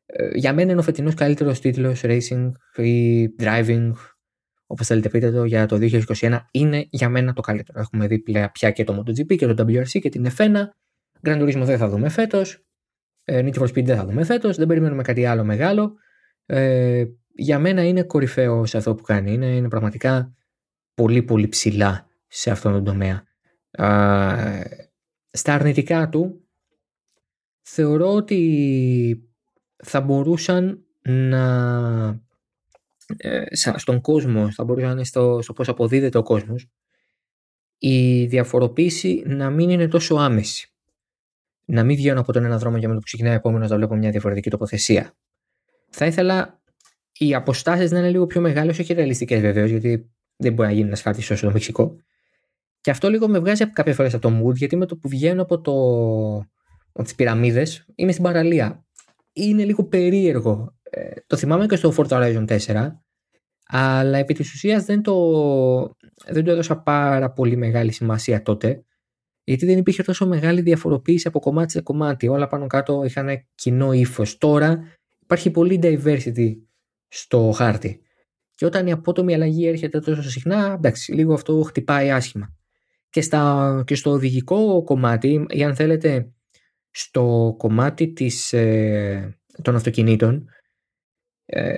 Ε, 0.05 0.29
για 0.33 0.53
μένα 0.53 0.71
είναι 0.71 0.79
ο 0.79 0.83
φετινός 0.83 1.13
καλύτερος 1.13 1.59
τίτλος 1.59 2.01
racing 2.03 2.51
ή 2.75 3.25
driving, 3.39 3.91
όπως 4.65 4.87
θέλετε 4.87 5.09
πείτε 5.09 5.31
το, 5.31 5.43
για 5.43 5.65
το 5.65 5.77
2021. 5.81 6.39
Είναι 6.51 6.87
για 6.89 7.09
μένα 7.09 7.33
το 7.33 7.41
καλύτερο. 7.41 7.79
Έχουμε 7.79 8.07
δει 8.07 8.19
πλέον 8.19 8.49
πια 8.51 8.71
και 8.71 8.83
το 8.83 8.99
MotoGP 8.99 9.35
και 9.35 9.47
το 9.47 9.65
WRC 9.67 9.99
και 9.99 10.09
την 10.09 10.27
F1. 10.37 10.53
Grand 11.21 11.41
Turismo 11.41 11.63
δεν 11.63 11.77
θα 11.77 11.89
δούμε 11.89 12.09
φέτος. 12.09 12.65
Ε, 13.23 13.41
Need 13.43 13.59
for 13.59 13.67
Speed 13.67 13.83
δεν 13.85 13.97
θα 13.97 14.05
δούμε 14.05 14.23
φέτος. 14.23 14.57
Δεν 14.57 14.67
περιμένουμε 14.67 15.01
κάτι 15.01 15.25
άλλο 15.25 15.43
μεγάλο. 15.43 15.93
Ε, 16.45 17.05
για 17.35 17.59
μένα 17.59 17.83
είναι 17.83 18.03
κορυφαίο 18.03 18.65
σε 18.65 18.77
αυτό 18.77 18.95
που 18.95 19.03
κάνει. 19.03 19.33
Είναι, 19.33 19.55
είναι 19.55 19.67
πραγματικά 19.67 20.35
πολύ 20.93 21.23
πολύ 21.23 21.47
ψηλά 21.47 22.07
σε 22.27 22.51
αυτόν 22.51 22.71
τον 22.71 22.83
τομέα. 22.83 23.23
Α, 23.77 24.63
στα 25.31 25.53
αρνητικά 25.53 26.09
του 26.09 26.47
θεωρώ 27.61 28.13
ότι 28.13 29.29
θα 29.83 30.01
μπορούσαν 30.01 30.85
να 31.01 31.43
ε, 33.17 33.43
στον 33.75 34.01
κόσμο, 34.01 34.51
θα 34.51 34.63
μπορούσαν 34.63 34.87
να 34.87 34.95
είναι 34.95 35.05
στο, 35.05 35.39
στο 35.41 35.53
πώς 35.53 35.69
αποδίδεται 35.69 36.17
ο 36.17 36.23
κόσμος 36.23 36.69
η 37.77 38.25
διαφοροποίηση 38.25 39.23
να 39.25 39.49
μην 39.49 39.69
είναι 39.69 39.87
τόσο 39.87 40.15
άμεση. 40.15 40.69
Να 41.65 41.83
μην 41.83 41.95
βγαίνω 41.95 42.19
από 42.19 42.31
τον 42.31 42.43
ένα 42.43 42.57
δρόμο 42.57 42.77
για 42.77 42.87
με 42.87 42.93
το 42.93 42.99
που 42.99 43.05
ξεκινάει 43.05 43.35
επόμενος 43.35 43.69
να 43.69 43.75
βλέπω 43.75 43.95
μια 43.95 44.09
διαφορετική 44.09 44.49
τοποθεσία. 44.49 45.13
Θα 45.89 46.05
ήθελα 46.05 46.61
οι 47.11 47.33
αποστάσεις 47.33 47.91
να 47.91 47.99
είναι 47.99 48.09
λίγο 48.09 48.25
πιο 48.25 48.41
μεγάλες, 48.41 48.79
όχι 48.79 48.93
ρεαλιστικές 48.93 49.41
βεβαίως, 49.41 49.69
γιατί 49.69 50.09
δεν 50.35 50.53
μπορεί 50.53 50.67
να 50.67 50.73
γίνει 50.73 50.87
ένας 50.87 51.01
χάρτη 51.01 51.33
όσο 51.33 51.45
το 51.45 51.51
Μεξικό. 51.51 51.97
Και 52.85 52.91
αυτό 52.91 53.09
λίγο 53.09 53.27
με 53.27 53.39
βγάζει 53.39 53.71
κάποιες 53.71 53.95
φορές 53.95 54.13
από 54.13 54.29
το 54.29 54.41
mood, 54.41 54.55
γιατί 54.55 54.75
με 54.75 54.85
το 54.85 54.97
που 54.97 55.09
βγαίνω 55.09 55.41
από, 55.41 55.61
το... 55.61 55.73
από 56.93 57.03
τις 57.03 57.15
πυραμίδες 57.15 57.85
είμαι 57.95 58.11
στην 58.11 58.23
παραλία. 58.23 58.85
Είναι 59.33 59.63
λίγο 59.63 59.83
περίεργο. 59.83 60.75
Ε, 60.83 61.11
το 61.27 61.37
θυμάμαι 61.37 61.65
και 61.65 61.75
στο 61.75 61.93
Forza 61.97 62.07
Horizon 62.07 62.59
4, 62.65 62.91
αλλά 63.67 64.17
επί 64.17 64.33
της 64.33 64.53
ουσίας 64.53 64.85
δεν 64.85 65.01
το, 65.01 65.15
δεν 66.27 66.43
το 66.43 66.51
έδωσα 66.51 66.81
πάρα 66.81 67.31
πολύ 67.31 67.55
μεγάλη 67.55 67.91
σημασία 67.91 68.41
τότε, 68.41 68.85
γιατί 69.43 69.65
δεν 69.65 69.77
υπήρχε 69.77 70.03
τόσο 70.03 70.27
μεγάλη 70.27 70.61
διαφοροποίηση 70.61 71.27
από 71.27 71.39
κομμάτι 71.39 71.71
σε 71.71 71.81
κομμάτι. 71.81 72.27
Όλα 72.27 72.47
πάνω 72.47 72.67
κάτω 72.67 73.03
είχαν 73.03 73.29
κοινό 73.55 73.93
ύφος. 73.93 74.37
Τώρα 74.37 74.79
υπάρχει 75.19 75.51
πολύ 75.51 75.79
diversity 75.83 76.51
στο 77.07 77.51
χάρτη. 77.55 78.01
Και 78.55 78.65
όταν 78.65 78.87
η 78.87 78.91
απότομη 78.91 79.33
αλλαγή 79.33 79.67
έρχεται 79.67 79.99
τόσο 79.99 80.29
συχνά, 80.29 80.73
εντάξει, 80.77 81.13
λίγο 81.13 81.33
αυτό 81.33 81.61
χτυπάει 81.61 82.11
άσχημα. 82.11 82.55
Και, 83.15 83.21
στα, 83.21 83.83
και 83.87 83.95
στο 83.95 84.11
οδηγικό 84.11 84.83
κομμάτι, 84.83 85.45
ή 85.49 85.63
αν 85.63 85.75
θέλετε, 85.75 86.31
στο 86.91 87.55
κομμάτι 87.57 88.07
της, 88.13 88.53
ε, 88.53 89.37
των 89.61 89.75
αυτοκινήτων, 89.75 90.49
ε, 91.45 91.75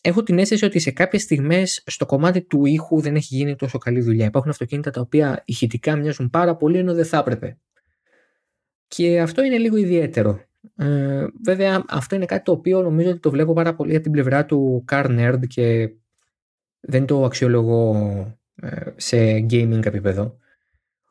έχω 0.00 0.22
την 0.22 0.38
αίσθηση 0.38 0.64
ότι 0.64 0.78
σε 0.78 0.90
κάποιες 0.90 1.22
στιγμές 1.22 1.82
στο 1.86 2.06
κομμάτι 2.06 2.42
του 2.42 2.66
ήχου 2.66 3.00
δεν 3.00 3.16
έχει 3.16 3.34
γίνει 3.36 3.56
τόσο 3.56 3.78
καλή 3.78 4.00
δουλειά. 4.00 4.26
Υπάρχουν 4.26 4.50
αυτοκίνητα 4.50 4.90
τα 4.90 5.00
οποία 5.00 5.42
ηχητικά 5.44 5.96
μοιάζουν 5.96 6.30
πάρα 6.30 6.56
πολύ 6.56 6.78
ενώ 6.78 6.94
δεν 6.94 7.04
θα 7.04 7.18
έπρεπε. 7.18 7.58
Και 8.86 9.20
αυτό 9.20 9.42
είναι 9.42 9.58
λίγο 9.58 9.76
ιδιαίτερο. 9.76 10.44
Ε, 10.76 11.26
βέβαια 11.44 11.84
αυτό 11.88 12.14
είναι 12.14 12.26
κάτι 12.26 12.44
το 12.44 12.52
οποίο 12.52 12.82
νομίζω 12.82 13.10
ότι 13.10 13.20
το 13.20 13.30
βλέπω 13.30 13.52
πάρα 13.52 13.74
πολύ 13.74 13.94
από 13.94 14.02
την 14.02 14.12
πλευρά 14.12 14.44
του 14.44 14.84
car 14.88 15.06
nerd 15.06 15.40
και 15.46 15.90
δεν 16.80 17.06
το 17.06 17.24
αξιολογώ 17.24 17.94
ε, 18.54 18.92
σε 18.96 19.46
gaming 19.50 19.86
επίπεδο. 19.86 20.38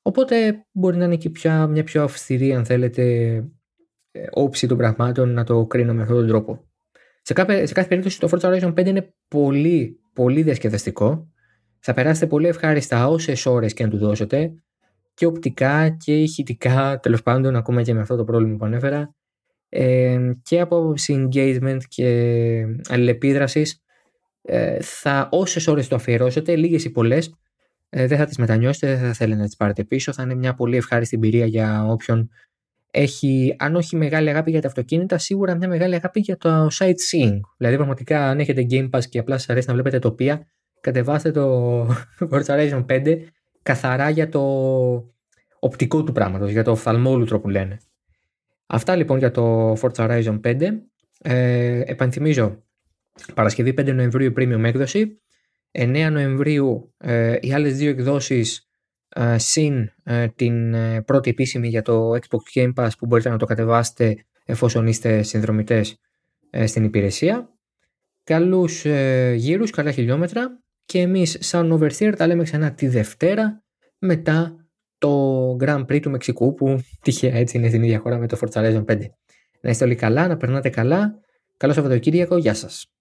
Οπότε 0.01 0.65
μπορεί 0.71 0.97
να 0.97 1.05
είναι 1.05 1.15
και 1.15 1.29
πια 1.29 1.67
μια 1.67 1.83
πιο 1.83 2.03
αυστηρή 2.03 2.53
αν 2.53 2.65
θέλετε 2.65 3.03
ε, 4.11 4.25
όψη 4.31 4.67
των 4.67 4.77
πραγμάτων 4.77 5.33
να 5.33 5.43
το 5.43 5.65
κρίνω 5.65 5.93
με 5.93 6.01
αυτόν 6.01 6.17
τον 6.17 6.27
τρόπο. 6.27 6.63
Σε 7.21 7.33
κάθε, 7.33 7.65
σε 7.65 7.73
κάθε 7.73 7.87
περίπτωση 7.87 8.19
το 8.19 8.29
Forza 8.31 8.39
Horizon 8.39 8.73
5 8.73 8.85
είναι 8.85 9.13
πολύ 9.27 9.99
πολύ 10.19 10.41
διασκεδαστικό. 10.41 11.27
Θα 11.79 11.93
περάσετε 11.93 12.27
πολύ 12.27 12.47
ευχάριστα 12.47 13.07
όσες 13.07 13.45
ώρες 13.45 13.73
και 13.73 13.83
αν 13.83 13.89
του 13.89 13.97
δώσετε 13.97 14.53
και 15.13 15.25
οπτικά 15.25 15.89
και 15.89 16.21
ηχητικά 16.21 16.99
τέλος 16.99 17.23
πάντων 17.23 17.55
ακόμα 17.55 17.81
και 17.81 17.93
με 17.93 17.99
αυτό 17.99 18.15
το 18.15 18.23
πρόβλημα 18.23 18.57
που 18.57 18.65
ανέφερα 18.65 19.15
ε, 19.69 20.31
και 20.41 20.59
από 20.59 20.93
engagement 21.07 21.79
και 21.87 22.65
αλληλεπίδρασης 22.87 23.83
ε, 24.41 24.81
θα, 24.81 25.29
όσες 25.31 25.67
ώρες 25.67 25.87
το 25.87 25.95
αφιερώσετε, 25.95 26.55
λίγες 26.55 26.83
ή 26.85 26.91
πολλές, 26.91 27.33
ε, 27.89 28.07
δεν 28.07 28.17
θα 28.17 28.25
τις 28.25 28.37
μετανιώσετε, 28.37 28.95
δεν 28.95 29.07
θα 29.07 29.13
θέλετε 29.13 29.39
να 29.39 29.45
τις 29.45 29.55
πάρετε 29.55 29.83
πίσω, 29.83 30.13
θα 30.13 30.23
είναι 30.23 30.35
μια 30.35 30.53
πολύ 30.53 30.77
ευχάριστη 30.77 31.15
εμπειρία 31.15 31.45
για 31.45 31.85
όποιον 31.85 32.29
έχει, 32.91 33.55
αν 33.59 33.75
όχι 33.75 33.95
μεγάλη 33.95 34.29
αγάπη 34.29 34.51
για 34.51 34.61
τα 34.61 34.67
αυτοκίνητα, 34.67 35.17
σίγουρα 35.17 35.55
μια 35.55 35.67
μεγάλη 35.67 35.95
αγάπη 35.95 36.19
για 36.19 36.37
το 36.37 36.67
sightseeing. 36.71 37.39
Δηλαδή, 37.57 37.75
πραγματικά, 37.75 38.29
αν 38.29 38.39
έχετε 38.39 38.65
Game 38.69 38.89
Pass 38.89 39.03
και 39.09 39.19
απλά 39.19 39.37
σας 39.37 39.49
αρέσει 39.49 39.67
να 39.67 39.73
βλέπετε 39.73 39.99
τοπία, 39.99 40.47
κατεβάστε 40.81 41.31
το 41.31 41.85
Forza 42.31 42.45
Horizon 42.45 42.85
5 42.85 43.17
καθαρά 43.63 44.09
για 44.09 44.29
το 44.29 44.41
οπτικό 45.59 46.03
του 46.03 46.11
πράγματος, 46.11 46.51
για 46.51 46.63
το 46.63 46.71
οφθαλμόλουτρο 46.71 47.39
που 47.39 47.49
λένε. 47.49 47.77
Αυτά 48.65 48.95
λοιπόν 48.95 49.17
για 49.17 49.31
το 49.31 49.73
Forza 49.73 50.07
Horizon 50.07 50.39
5. 50.43 50.69
Ε, 51.21 51.81
επανθυμίζω, 51.85 52.63
Παρασκευή 53.33 53.73
5 53.77 53.93
Νοεμβρίου 53.93 54.33
premium 54.37 54.63
έκδοση, 54.63 55.21
9 55.71 56.09
Νοεμβρίου 56.11 56.93
ε, 56.97 57.37
οι 57.41 57.53
άλλες 57.53 57.77
δύο 57.77 57.89
εκδόσεις 57.89 58.69
ε, 59.09 59.37
συν 59.37 59.91
ε, 60.03 60.27
την 60.27 60.73
ε, 60.73 61.01
πρώτη 61.01 61.29
επίσημη 61.29 61.67
για 61.67 61.81
το 61.81 62.11
Xbox 62.11 62.59
Game 62.59 62.73
Pass 62.73 62.89
που 62.97 63.05
μπορείτε 63.05 63.29
να 63.29 63.37
το 63.37 63.45
κατεβάσετε 63.45 64.25
εφόσον 64.45 64.87
είστε 64.87 65.21
συνδρομητές 65.21 65.99
ε, 66.49 66.65
στην 66.65 66.83
υπηρεσία. 66.83 67.53
Καλούς 68.23 68.85
γύρους, 69.35 69.69
καλά 69.71 69.91
χιλιόμετρα 69.91 70.61
και 70.85 70.99
εμείς 70.99 71.37
σαν 71.39 71.79
Oversteer 71.79 72.13
τα 72.17 72.27
λέμε 72.27 72.43
ξανά 72.43 72.73
τη 72.73 72.87
Δευτέρα 72.87 73.63
μετά 73.99 74.67
το 74.97 75.55
Grand 75.59 75.85
Prix 75.85 75.99
του 76.01 76.09
Μεξικού 76.09 76.53
που 76.53 76.79
τυχαία 77.01 77.35
έτσι 77.35 77.57
είναι 77.57 77.67
στην 77.67 77.83
ίδια 77.83 77.99
χώρα 77.99 78.17
με 78.17 78.27
το 78.27 78.37
Forza 78.41 78.61
Horizon 78.61 78.85
5. 78.85 78.99
Να 79.61 79.69
είστε 79.69 79.83
όλοι 79.83 79.95
καλά, 79.95 80.27
να 80.27 80.37
περνάτε 80.37 80.69
καλά. 80.69 81.19
Καλό 81.57 81.73
Σαββατοκύριακο, 81.73 82.37
γεια 82.37 82.53
σας. 82.53 82.98